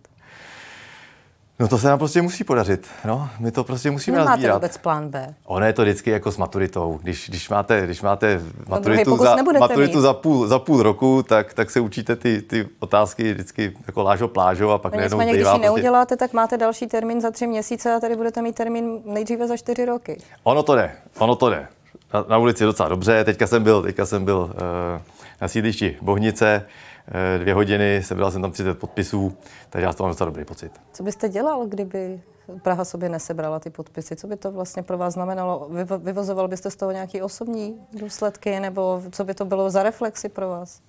No 1.59 1.69
to 1.69 1.79
se 1.79 1.89
nám 1.89 1.99
prostě 1.99 2.23
musí 2.23 2.45
podařit. 2.45 2.87
No, 3.05 3.29
my 3.39 3.51
to 3.51 3.65
prostě 3.65 3.91
musíme 3.91 4.17
Nemáte 4.17 4.31
nazbírat. 4.31 4.55
vůbec 4.55 4.77
plán 4.77 5.09
B? 5.09 5.35
Ono 5.45 5.67
je 5.67 5.73
to 5.73 5.83
vždycky 5.83 6.11
jako 6.11 6.33
s 6.33 6.37
maturitou. 6.37 6.99
Když, 7.03 7.29
když 7.29 7.49
máte, 7.49 7.85
když 7.85 8.03
máte 8.03 8.41
maturitu, 8.69 9.17
za, 9.17 9.37
maturitu 9.59 10.01
za, 10.01 10.15
půl, 10.15 10.47
za 10.47 10.59
půl 10.59 10.83
roku, 10.83 11.23
tak, 11.23 11.55
tak 11.55 11.71
se 11.71 11.81
učíte 11.81 12.17
ty, 12.17 12.43
ty 12.43 12.69
otázky 12.79 13.33
vždycky 13.33 13.73
jako 13.87 14.03
lážo 14.03 14.29
plážo 14.29 14.71
a 14.71 14.79
pak 14.79 14.93
no 14.93 14.97
najednou 14.97 15.19
Když 15.19 15.37
ji 15.37 15.43
prostě... 15.43 15.59
neuděláte, 15.59 16.17
tak 16.17 16.33
máte 16.33 16.57
další 16.57 16.87
termín 16.87 17.21
za 17.21 17.31
tři 17.31 17.47
měsíce 17.47 17.95
a 17.95 18.01
tady 18.01 18.17
budete 18.17 18.43
mít 18.43 18.55
termín 18.55 19.01
nejdříve 19.05 19.49
za 19.49 19.57
čtyři 19.57 19.85
roky. 19.85 20.19
Ono 20.43 20.63
to 20.63 20.75
jde, 20.75 20.93
ono 21.19 21.37
to 21.37 21.51
jde. 21.51 21.67
Na, 22.15 22.25
na 22.29 22.39
ulici 22.39 22.65
docela 22.65 22.89
dobře. 22.89 23.25
Teďka 23.25 23.47
jsem 23.47 23.63
byl, 23.63 23.83
teďka 23.83 24.07
jsem 24.07 24.25
byl 24.25 24.39
uh, 24.39 25.01
na 25.41 25.49
sídlišti 25.49 25.97
Bohnice. 26.03 26.67
Eh, 27.09 27.39
dvě 27.39 27.55
hodiny, 27.55 28.03
sebral 28.03 28.31
jsem 28.31 28.43
tam 28.43 28.53
30 28.53 28.79
podpisů, 28.79 29.37
takže 29.71 29.87
já 29.87 29.93
to 29.93 30.03
mám 30.03 30.11
docela 30.11 30.31
dobrý 30.31 30.45
pocit. 30.45 30.73
Co 30.93 31.03
byste 31.03 31.29
dělal, 31.29 31.67
kdyby 31.67 32.21
Praha 32.63 32.85
sobě 32.85 33.09
nesebrala 33.09 33.61
ty 33.61 33.71
podpisy? 33.71 34.17
Co 34.17 34.27
by 34.27 34.37
to 34.37 34.53
vlastně 34.53 34.83
pro 34.83 34.99
vás 34.99 35.15
znamenalo? 35.15 35.69
Vyvozoval 35.99 36.49
byste 36.49 36.71
z 36.71 36.77
toho 36.77 36.93
nějaké 36.93 37.23
osobní 37.23 37.75
důsledky, 37.93 38.61
nebo 38.61 39.03
co 39.11 39.25
by 39.25 39.35
to 39.35 39.45
bylo 39.45 39.71
za 39.71 39.83
reflexy 39.83 40.29
pro 40.29 40.49
vás? 40.49 40.81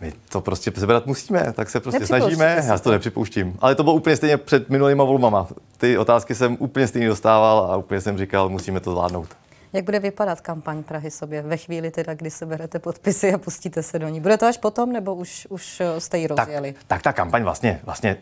My 0.00 0.12
to 0.28 0.40
prostě 0.40 0.72
sebrat 0.78 1.06
musíme, 1.06 1.52
tak 1.52 1.70
se 1.70 1.80
prostě 1.80 2.06
snažíme. 2.06 2.64
Já 2.66 2.78
to 2.78 2.90
nepřipouštím. 2.90 3.56
Ale 3.58 3.74
to 3.74 3.82
bylo 3.82 3.94
úplně 3.94 4.16
stejně 4.16 4.36
před 4.36 4.70
minulýma 4.70 5.04
volbama. 5.04 5.46
Ty 5.76 5.98
otázky 5.98 6.34
jsem 6.34 6.56
úplně 6.60 6.86
stejně 6.86 7.08
dostával 7.08 7.58
a 7.58 7.76
úplně 7.76 8.00
jsem 8.00 8.18
říkal, 8.18 8.48
musíme 8.48 8.80
to 8.80 8.90
zvládnout. 8.90 9.28
Jak 9.72 9.84
bude 9.84 9.98
vypadat 9.98 10.40
kampaň 10.40 10.82
Prahy 10.82 11.10
sobě 11.10 11.42
ve 11.42 11.56
chvíli, 11.56 11.90
teda, 11.90 12.14
kdy 12.14 12.30
se 12.30 12.46
berete 12.46 12.78
podpisy 12.78 13.32
a 13.34 13.38
pustíte 13.38 13.82
se 13.82 13.98
do 13.98 14.08
ní? 14.08 14.20
Bude 14.20 14.36
to 14.36 14.46
až 14.46 14.56
potom, 14.56 14.92
nebo 14.92 15.14
už, 15.14 15.46
už 15.50 15.80
eh, 15.80 16.00
jste 16.00 16.18
ji 16.18 16.26
rozjeli? 16.26 16.72
Tak, 16.72 16.84
tak 16.86 17.02
ta 17.02 17.12
kampaň 17.12 17.42
vlastně, 17.42 17.80
vlastně 17.84 18.16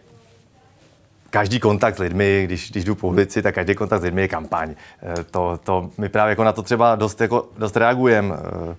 každý 1.30 1.61
kontakt 1.61 1.96
s 1.96 1.98
lidmi, 1.98 2.42
když, 2.44 2.70
když 2.70 2.85
jdu 2.85 2.94
po 2.94 3.09
ulici, 3.09 3.42
tak 3.42 3.54
každý 3.54 3.74
kontakt 3.74 4.00
s 4.00 4.04
lidmi 4.04 4.22
je 4.22 4.28
kampaň. 4.28 4.74
Eh, 5.02 5.24
to, 5.24 5.61
to 5.64 5.90
my 5.98 6.09
právě 6.09 6.30
jako 6.30 6.44
na 6.44 6.52
to 6.52 6.62
třeba 6.62 6.96
dost, 6.96 7.20
jako, 7.20 7.48
dost 7.59 7.76
reagujeme. 7.76 8.37
Eh, 8.37 8.76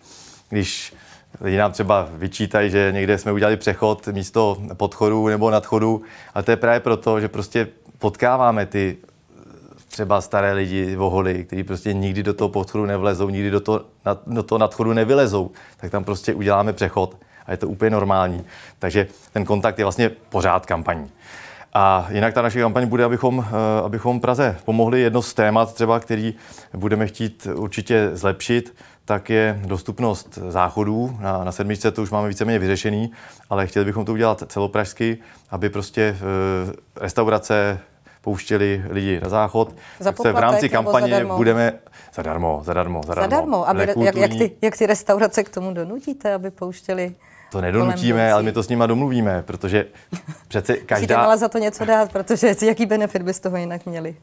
když 0.49 0.93
lidi 1.41 1.57
nám 1.57 1.71
třeba 1.71 2.07
vyčítají, 2.13 2.69
že 2.69 2.91
někde 2.91 3.17
jsme 3.17 3.31
udělali 3.31 3.57
přechod 3.57 4.07
místo 4.07 4.57
podchodu 4.73 5.27
nebo 5.27 5.51
nadchodu, 5.51 6.01
ale 6.33 6.43
to 6.43 6.51
je 6.51 6.57
právě 6.57 6.79
proto, 6.79 7.19
že 7.19 7.27
prostě 7.27 7.67
potkáváme 7.99 8.65
ty 8.65 8.97
třeba 9.95 10.21
staré 10.21 10.53
lidi, 10.53 10.95
voholy, 10.95 11.43
kteří 11.43 11.63
prostě 11.63 11.93
nikdy 11.93 12.23
do 12.23 12.33
toho 12.33 12.49
podchodu 12.49 12.85
nevlezou, 12.85 13.29
nikdy 13.29 13.51
do 13.51 13.59
toho, 13.59 13.81
do 14.27 14.43
toho 14.43 14.59
nadchodu 14.59 14.93
nevylezou, 14.93 15.51
tak 15.77 15.91
tam 15.91 16.03
prostě 16.03 16.33
uděláme 16.33 16.73
přechod 16.73 17.17
a 17.45 17.51
je 17.51 17.57
to 17.57 17.67
úplně 17.67 17.89
normální. 17.89 18.43
Takže 18.79 19.07
ten 19.33 19.45
kontakt 19.45 19.79
je 19.79 19.85
vlastně 19.85 20.09
pořád 20.09 20.65
kampaní. 20.65 21.11
A 21.73 22.07
jinak 22.11 22.33
ta 22.33 22.41
naše 22.41 22.59
kampaň 22.59 22.87
bude, 22.87 23.03
abychom, 23.03 23.45
eh, 23.47 23.81
abychom 23.85 24.19
Praze 24.19 24.57
pomohli. 24.65 25.01
Jedno 25.01 25.21
z 25.21 25.33
témat 25.33 25.73
třeba, 25.73 25.99
který 25.99 26.33
budeme 26.73 27.07
chtít 27.07 27.47
určitě 27.55 28.09
zlepšit, 28.13 28.75
tak 29.05 29.29
je 29.29 29.59
dostupnost 29.65 30.39
záchodů. 30.49 31.17
Na, 31.21 31.43
na 31.43 31.51
sedmičce 31.51 31.91
to 31.91 32.01
už 32.01 32.11
máme 32.11 32.27
víceméně 32.27 32.59
vyřešený, 32.59 33.11
ale 33.49 33.67
chtěli 33.67 33.85
bychom 33.85 34.05
to 34.05 34.13
udělat 34.13 34.43
celopražsky, 34.47 35.17
aby 35.49 35.69
prostě 35.69 36.01
e, 36.01 36.15
restaurace 37.01 37.79
pouštěli 38.25 38.83
lidi 38.89 39.19
na 39.23 39.29
záchod. 39.29 39.75
Za 39.99 40.11
tak 40.11 40.21
se 40.21 40.31
v 40.31 40.37
rámci 40.37 40.69
kampaně 40.69 41.11
zadarmo? 41.11 41.37
budeme 41.37 41.73
zadarmo, 42.15 42.61
zadarmo, 42.65 43.01
zadarmo. 43.07 43.29
Zadarmo. 43.29 43.69
Aby, 43.69 43.79
jak, 43.79 43.89
Nekulturní- 43.89 44.21
jak, 44.21 44.31
ty, 44.31 44.51
jak 44.61 44.77
ty 44.77 44.85
restaurace 44.85 45.43
k 45.43 45.49
tomu 45.49 45.73
donutíte, 45.73 46.33
aby 46.33 46.51
pouštěli 46.51 47.15
To 47.51 47.61
nedonutíme, 47.61 48.33
ale 48.33 48.43
my 48.43 48.51
to 48.51 48.63
s 48.63 48.69
nima 48.69 48.87
domluvíme, 48.87 49.43
protože 49.47 49.85
přece 50.47 50.73
Musíte 50.73 50.85
každá... 50.87 51.21
ale 51.21 51.37
za 51.37 51.47
to 51.47 51.57
něco 51.57 51.85
dát, 51.85 52.11
protože 52.11 52.55
jaký 52.65 52.85
benefit 52.85 53.21
by 53.21 53.33
z 53.33 53.39
toho 53.39 53.57
jinak 53.57 53.85
měli? 53.85 54.15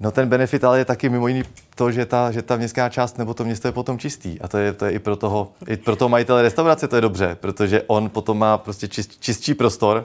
No 0.00 0.10
ten 0.10 0.28
benefit 0.28 0.64
ale 0.64 0.78
je 0.78 0.84
taky 0.84 1.08
mimo 1.08 1.28
jiný 1.28 1.42
to, 1.74 1.90
že 1.92 2.06
ta, 2.06 2.30
že 2.30 2.42
ta 2.42 2.56
městská 2.56 2.88
část 2.88 3.18
nebo 3.18 3.34
to 3.34 3.44
město 3.44 3.68
je 3.68 3.72
potom 3.72 3.98
čistý. 3.98 4.40
A 4.40 4.48
to 4.48 4.58
je, 4.58 4.72
to 4.72 4.84
je 4.84 4.92
i 4.92 4.98
pro 4.98 5.16
toho, 5.16 5.52
i 5.66 5.76
pro 5.76 5.96
toho 5.96 6.08
majitele 6.08 6.42
restaurace 6.42 6.88
to 6.88 6.96
je 6.96 7.02
dobře, 7.02 7.36
protože 7.40 7.82
on 7.86 8.10
potom 8.10 8.38
má 8.38 8.58
prostě 8.58 8.88
čist, 8.88 9.20
čistší 9.20 9.54
prostor. 9.54 10.04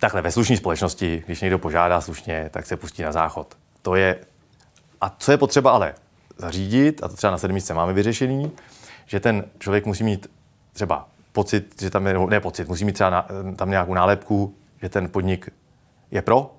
Takhle 0.00 0.22
ve 0.22 0.30
slušné 0.32 0.56
společnosti, 0.56 1.22
když 1.26 1.40
někdo 1.40 1.58
požádá 1.58 2.00
slušně, 2.00 2.48
tak 2.52 2.66
se 2.66 2.76
pustí 2.76 3.02
na 3.02 3.12
záchod. 3.12 3.54
To 3.82 3.94
je, 3.94 4.16
a 5.00 5.14
co 5.18 5.32
je 5.32 5.38
potřeba 5.38 5.72
ale 5.72 5.94
zařídit, 6.38 7.04
a 7.04 7.08
to 7.08 7.16
třeba 7.16 7.30
na 7.30 7.38
sedmičce 7.38 7.74
máme 7.74 7.92
vyřešený, 7.92 8.50
že 9.06 9.20
ten 9.20 9.44
člověk 9.58 9.86
musí 9.86 10.04
mít 10.04 10.30
třeba 10.72 11.08
pocit, 11.32 11.82
že 11.82 11.90
tam 11.90 12.06
je, 12.06 12.14
ne 12.28 12.40
pocit, 12.40 12.68
musí 12.68 12.84
mít 12.84 12.92
třeba 12.92 13.10
na, 13.10 13.26
tam 13.56 13.70
nějakou 13.70 13.94
nálepku, 13.94 14.54
že 14.82 14.88
ten 14.88 15.08
podnik 15.08 15.48
je 16.10 16.22
pro, 16.22 16.50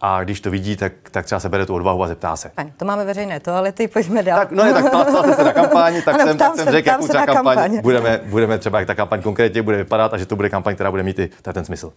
a 0.00 0.24
když 0.24 0.40
to 0.40 0.50
vidí, 0.50 0.76
tak, 0.76 0.92
tak 1.10 1.24
třeba 1.26 1.40
se 1.40 1.48
bere 1.48 1.66
tu 1.66 1.74
odvahu 1.74 2.02
a 2.02 2.08
zeptá 2.08 2.36
se. 2.36 2.48
Fajn, 2.48 2.72
to 2.76 2.84
máme 2.84 3.04
veřejné 3.04 3.40
toalety, 3.40 3.88
pojďme 3.88 4.22
dál. 4.22 4.38
Tak, 4.38 4.50
no 4.50 4.64
ne, 4.64 4.72
tak 4.72 4.88
ptáte 4.88 5.34
se 5.34 5.44
na 5.44 5.52
kampaň, 5.52 6.02
tak 6.02 6.14
Ano, 6.14 6.24
jsem, 6.24 6.38
tak 6.38 6.56
jsem 6.56 6.64
se, 6.64 6.72
řekl, 6.72 6.88
jakou 6.88 7.02
se 7.02 7.08
třeba 7.08 7.26
kampaň, 7.26 7.56
kampaň. 7.56 7.80
budeme, 7.82 8.20
budeme 8.24 8.58
třeba, 8.58 8.78
jak 8.78 8.86
ta 8.86 8.94
kampaň 8.94 9.22
konkrétně 9.22 9.62
bude 9.62 9.76
vypadat 9.76 10.14
a 10.14 10.18
že 10.18 10.26
to 10.26 10.36
bude 10.36 10.50
kampaň, 10.50 10.74
která 10.74 10.90
bude 10.90 11.02
mít 11.02 11.18
i 11.18 11.30
ten 11.42 11.64
smysl. 11.64 11.92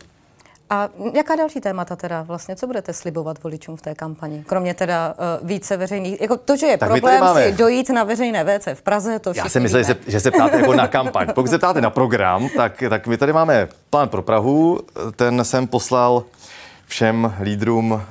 A 0.69 0.89
jaká 1.13 1.35
další 1.35 1.61
témata 1.61 1.95
teda 1.95 2.21
vlastně, 2.21 2.55
co 2.55 2.67
budete 2.67 2.93
slibovat 2.93 3.43
voličům 3.43 3.77
v 3.77 3.81
té 3.81 3.95
kampani? 3.95 4.43
Kromě 4.47 4.73
teda 4.73 5.15
uh, 5.41 5.47
více 5.47 5.77
veřejných, 5.77 6.21
jako 6.21 6.37
to, 6.37 6.55
že 6.57 6.65
je 6.65 6.77
Tak 6.77 6.89
problém 6.89 7.19
máme- 7.19 7.45
si 7.45 7.51
dojít 7.57 7.89
na 7.89 8.03
veřejné 8.03 8.43
WC 8.43 8.67
v 8.73 8.81
Praze, 8.81 9.19
to 9.19 9.33
Já 9.35 9.49
jsem 9.49 9.63
myslel, 9.63 9.81
že 9.83 9.85
se, 9.85 9.97
že 10.07 10.19
se 10.19 10.31
ptáte 10.31 10.57
jako 10.59 10.73
na 10.73 10.87
kampaň. 10.87 11.27
Pokud 11.35 11.49
se 11.49 11.57
ptáte 11.57 11.81
na 11.81 11.89
program, 11.89 12.49
tak, 12.57 12.83
tak 12.89 13.07
my 13.07 13.17
tady 13.17 13.33
máme 13.33 13.67
plán 13.89 14.09
pro 14.09 14.21
Prahu. 14.21 14.79
Ten 15.15 15.45
jsem 15.45 15.67
poslal 15.67 16.23
všem 16.85 17.33
lídrům, 17.41 18.01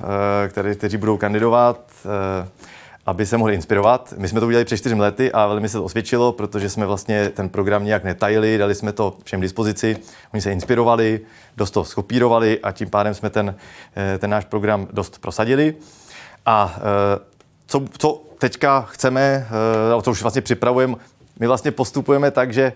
eh, 0.45 0.47
který, 0.49 0.75
kteří 0.75 0.97
budou 0.97 1.17
kandidovat, 1.17 1.79
eh, 2.43 2.47
aby 3.07 3.25
se 3.25 3.37
mohli 3.37 3.53
inspirovat. 3.53 4.13
My 4.17 4.27
jsme 4.27 4.39
to 4.39 4.47
udělali 4.47 4.65
před 4.65 4.77
čtyřmi 4.77 5.01
lety 5.01 5.31
a 5.31 5.47
velmi 5.47 5.69
se 5.69 5.77
to 5.77 5.83
osvědčilo, 5.83 6.31
protože 6.31 6.69
jsme 6.69 6.85
vlastně 6.85 7.29
ten 7.29 7.49
program 7.49 7.85
nějak 7.85 8.03
netajili, 8.03 8.57
dali 8.57 8.75
jsme 8.75 8.91
to 8.91 9.17
všem 9.23 9.41
dispozici. 9.41 9.97
Oni 10.33 10.41
se 10.41 10.51
inspirovali, 10.51 11.19
dost 11.57 11.71
to 11.71 11.83
skopírovali 11.83 12.59
a 12.59 12.71
tím 12.71 12.89
pádem 12.89 13.13
jsme 13.13 13.29
ten, 13.29 13.55
eh, 13.95 14.17
ten 14.17 14.29
náš 14.29 14.45
program 14.45 14.87
dost 14.93 15.19
prosadili. 15.19 15.75
A 16.45 16.75
eh, 16.77 16.81
co, 17.67 17.85
co 17.97 18.23
teďka 18.37 18.81
chceme, 18.81 19.47
eh, 19.91 19.93
o 19.93 20.01
co 20.01 20.11
už 20.11 20.21
vlastně 20.21 20.41
připravujeme, 20.41 20.95
my 21.39 21.47
vlastně 21.47 21.71
postupujeme 21.71 22.31
tak, 22.31 22.53
že 22.53 22.73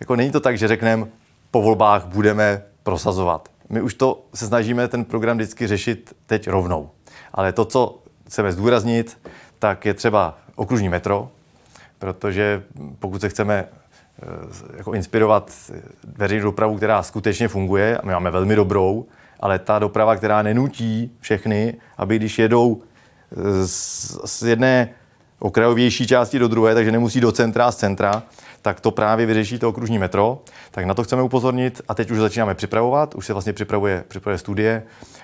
jako 0.00 0.16
není 0.16 0.30
to 0.30 0.40
tak, 0.40 0.58
že 0.58 0.68
řekneme, 0.68 1.06
po 1.50 1.62
volbách 1.62 2.06
budeme 2.06 2.62
prosazovat. 2.82 3.48
My 3.68 3.80
už 3.80 3.94
to 3.94 4.24
se 4.34 4.46
snažíme 4.46 4.88
ten 4.88 5.04
program 5.04 5.36
vždycky 5.36 5.66
řešit 5.66 6.16
teď 6.26 6.48
rovnou. 6.48 6.90
Ale 7.32 7.52
to, 7.52 7.64
co 7.64 7.98
chceme 8.26 8.52
zdůraznit, 8.52 9.16
tak 9.64 9.86
je 9.86 9.94
třeba 9.94 10.38
okružní 10.54 10.88
metro, 10.88 11.30
protože 11.98 12.62
pokud 12.98 13.20
se 13.20 13.28
chceme 13.28 13.64
eh, 13.64 14.26
jako 14.76 14.94
inspirovat 14.94 15.52
veřejnou 16.16 16.44
dopravu, 16.44 16.76
která 16.76 17.02
skutečně 17.02 17.48
funguje, 17.48 17.98
a 17.98 18.06
my 18.06 18.12
máme 18.12 18.30
velmi 18.30 18.56
dobrou, 18.56 19.06
ale 19.40 19.58
ta 19.58 19.78
doprava, 19.78 20.16
která 20.16 20.42
nenutí 20.42 21.16
všechny, 21.20 21.74
aby 21.96 22.16
když 22.16 22.38
jedou 22.38 22.82
eh, 22.82 23.36
z, 24.24 24.42
jedné 24.42 24.88
okrajovější 25.38 26.06
části 26.06 26.38
do 26.38 26.48
druhé, 26.48 26.74
takže 26.74 26.92
nemusí 26.92 27.20
do 27.20 27.32
centra 27.32 27.72
z 27.72 27.76
centra, 27.76 28.22
tak 28.62 28.80
to 28.80 28.90
právě 28.90 29.26
vyřeší 29.26 29.58
to 29.58 29.68
okružní 29.68 29.98
metro. 29.98 30.42
Tak 30.70 30.84
na 30.84 30.94
to 30.94 31.04
chceme 31.04 31.22
upozornit 31.22 31.82
a 31.88 31.94
teď 31.94 32.10
už 32.10 32.18
začínáme 32.18 32.54
připravovat, 32.54 33.14
už 33.14 33.26
se 33.26 33.32
vlastně 33.32 33.52
připravuje, 33.52 34.04
připravuje 34.08 34.38
studie, 34.38 34.82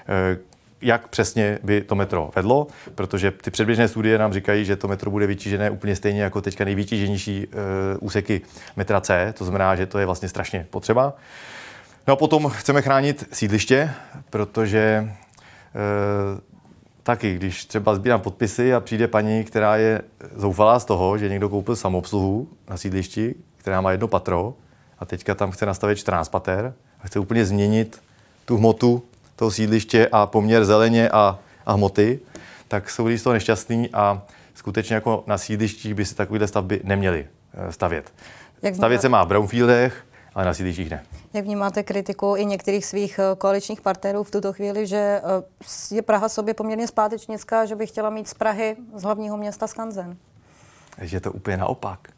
eh, 0.09 0.37
jak 0.83 1.09
přesně 1.09 1.59
by 1.63 1.81
to 1.81 1.95
metro 1.95 2.31
vedlo, 2.37 2.67
protože 2.95 3.31
ty 3.31 3.51
předběžné 3.51 3.89
studie 3.89 4.19
nám 4.19 4.33
říkají, 4.33 4.65
že 4.65 4.77
to 4.77 4.89
metro 4.89 5.11
bude 5.11 5.27
vytížené 5.27 5.71
úplně 5.71 5.97
stejně 5.97 6.23
jako 6.23 6.41
teďka 6.41 6.65
nejvytíženější 6.65 7.47
e, 7.47 7.99
úseky 7.99 8.41
metra 8.77 9.01
C, 9.01 9.35
to 9.39 9.45
znamená, 9.45 9.77
že 9.77 9.87
to 9.87 9.99
je 9.99 10.07
vlastně 10.07 10.29
strašně 10.29 10.67
potřeba. 10.71 11.15
No 12.07 12.13
a 12.13 12.17
potom 12.17 12.49
chceme 12.49 12.83
chránit 12.83 13.29
sídliště, 13.33 13.91
protože 14.31 14.79
e, 14.79 15.11
taky, 17.03 17.35
když 17.35 17.65
třeba 17.65 17.95
sbírám 17.95 18.21
podpisy 18.21 18.75
a 18.75 18.81
přijde 18.81 19.09
paní, 19.09 19.45
která 19.45 19.77
je 19.77 20.03
zoufalá 20.37 20.79
z 20.81 20.85
toho, 20.85 21.19
že 21.19 21.29
někdo 21.29 21.49
koupil 21.49 21.77
samoobsluhu 21.77 22.49
na 22.69 22.77
sídlišti, 22.77 23.35
která 23.57 23.81
má 23.81 23.91
jedno 23.91 24.09
patro 24.09 24.55
a 24.99 25.05
teďka 25.05 25.35
tam 25.35 25.51
chce 25.51 25.67
nastavit 25.67 25.99
14 25.99 26.29
pater 26.29 26.75
a 27.01 27.07
chce 27.07 27.19
úplně 27.19 27.45
změnit 27.45 28.03
tu 28.45 28.57
hmotu 28.57 29.03
toho 29.41 29.51
sídliště 29.51 30.09
a 30.13 30.27
poměr 30.27 30.65
zeleně 30.65 31.09
a, 31.09 31.39
a 31.67 31.73
hmoty, 31.73 32.21
tak 32.69 32.91
jsou 32.91 33.07
lidi 33.07 33.19
z 33.19 33.23
toho 33.23 33.35
nešťastní 33.35 33.91
a 33.91 34.23
skutečně 34.55 34.95
jako 34.95 35.25
na 35.27 35.39
sídlištích 35.39 35.95
by 35.95 36.05
se 36.05 36.15
takovéhle 36.15 36.49
stavby 36.49 36.81
neměly 36.85 37.27
eh, 37.55 37.73
stavět. 37.73 38.13
Jak 38.63 38.75
Stavět 38.75 39.01
se 39.01 39.09
má 39.09 39.25
v 39.25 39.29
brownfieldech, 39.29 40.05
ale 40.35 40.45
na 40.45 40.55
sídlištích 40.55 40.91
ne. 40.91 41.05
Jak 41.33 41.45
vnímáte 41.45 41.83
kritiku 41.83 42.35
i 42.37 42.47
některých 42.47 42.87
svých 42.87 43.19
eh, 43.19 43.37
koaličních 43.37 43.81
partnerů 43.81 44.25
v 44.25 44.31
tuto 44.31 44.53
chvíli, 44.53 44.87
že 44.87 44.97
eh, 44.97 45.95
je 45.95 46.03
Praha 46.03 46.29
sobě 46.29 46.55
poměrně 46.55 46.87
zpátečnická, 46.87 47.67
že 47.67 47.77
by 47.77 47.87
chtěla 47.87 48.11
mít 48.11 48.29
z 48.29 48.35
Prahy, 48.35 48.77
z 48.95 49.03
hlavního 49.03 49.37
města 49.37 49.67
Skanzen? 49.67 50.17
Takže 50.97 51.17
je 51.17 51.21
to 51.21 51.33
úplně 51.33 51.57
naopak. 51.57 52.09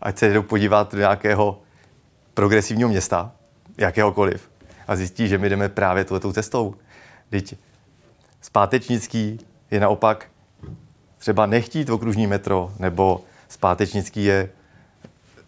Ať 0.00 0.18
se 0.18 0.32
jdou 0.32 0.42
podívat 0.42 0.92
do 0.92 0.98
nějakého 0.98 1.60
progresivního 2.34 2.88
města, 2.88 3.32
jakéhokoliv, 3.76 4.48
a 4.88 4.96
zjistí, 4.96 5.28
že 5.28 5.38
my 5.38 5.48
jdeme 5.48 5.68
právě 5.68 6.04
touhletou 6.04 6.32
cestou. 6.32 6.74
Teď 7.30 7.54
zpátečnický 8.40 9.40
je 9.70 9.80
naopak 9.80 10.26
třeba 11.18 11.46
nechtít 11.46 11.90
okružní 11.90 12.26
metro, 12.26 12.72
nebo 12.78 13.24
zpátečnický 13.48 14.24
je 14.24 14.50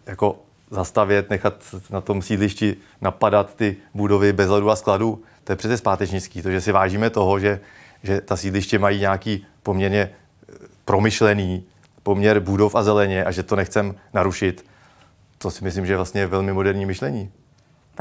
jako 0.05 0.39
zastavět, 0.71 1.29
nechat 1.29 1.75
na 1.89 2.01
tom 2.01 2.21
sídlišti 2.21 2.77
napadat 3.01 3.55
ty 3.55 3.77
budovy 3.93 4.33
bez 4.33 4.49
ledu 4.49 4.69
a 4.69 4.75
skladu. 4.75 5.23
To 5.43 5.51
je 5.51 5.55
přece 5.55 5.77
zpátečnický, 5.77 6.41
to, 6.41 6.51
že 6.51 6.61
si 6.61 6.71
vážíme 6.71 7.09
toho, 7.09 7.39
že, 7.39 7.59
že 8.03 8.21
ta 8.21 8.37
sídliště 8.37 8.79
mají 8.79 8.99
nějaký 8.99 9.45
poměrně 9.63 10.01
eh, 10.09 10.55
promyšlený 10.85 11.63
poměr 12.03 12.39
budov 12.39 12.75
a 12.75 12.83
zeleně 12.83 13.25
a 13.25 13.31
že 13.31 13.43
to 13.43 13.55
nechcem 13.55 13.95
narušit. 14.13 14.65
To 15.37 15.51
si 15.51 15.63
myslím, 15.63 15.85
že 15.85 15.93
je 15.93 15.97
vlastně 15.97 16.27
velmi 16.27 16.53
moderní 16.53 16.85
myšlení. 16.85 17.31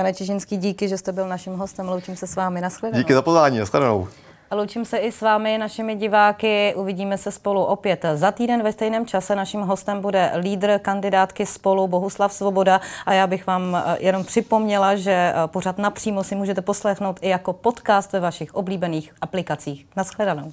Pane 0.00 0.14
Čižinský, 0.14 0.56
díky, 0.56 0.88
že 0.88 0.98
jste 0.98 1.12
byl 1.12 1.28
naším 1.28 1.56
hostem. 1.56 1.88
Loučím 1.88 2.16
se 2.16 2.26
s 2.26 2.36
vámi. 2.36 2.60
Naschledanou. 2.60 3.02
Díky 3.02 3.14
za 3.14 3.22
pozvání, 3.22 3.58
nashledanou. 3.58 4.08
A 4.50 4.54
loučím 4.54 4.84
se 4.84 4.96
i 4.96 5.12
s 5.12 5.20
vámi, 5.20 5.58
našimi 5.58 5.94
diváky. 5.94 6.74
Uvidíme 6.76 7.18
se 7.18 7.32
spolu 7.32 7.64
opět 7.64 8.04
za 8.14 8.32
týden 8.32 8.62
ve 8.62 8.72
stejném 8.72 9.06
čase. 9.06 9.36
Naším 9.36 9.60
hostem 9.60 10.00
bude 10.00 10.32
lídr 10.38 10.78
kandidátky 10.78 11.46
spolu 11.46 11.88
Bohuslav 11.88 12.32
Svoboda. 12.32 12.80
A 13.06 13.12
já 13.12 13.26
bych 13.26 13.46
vám 13.46 13.76
eh, 13.76 13.96
jenom 13.98 14.24
připomněla, 14.24 14.96
že 14.96 15.12
eh, 15.12 15.34
pořád 15.46 15.78
napřímo 15.78 16.24
si 16.24 16.34
můžete 16.34 16.62
poslechnout 16.62 17.18
i 17.22 17.28
jako 17.28 17.52
podcast 17.52 18.12
ve 18.12 18.20
vašich 18.20 18.54
oblíbených 18.54 19.14
aplikacích. 19.20 19.86
Naschledanou. 19.96 20.52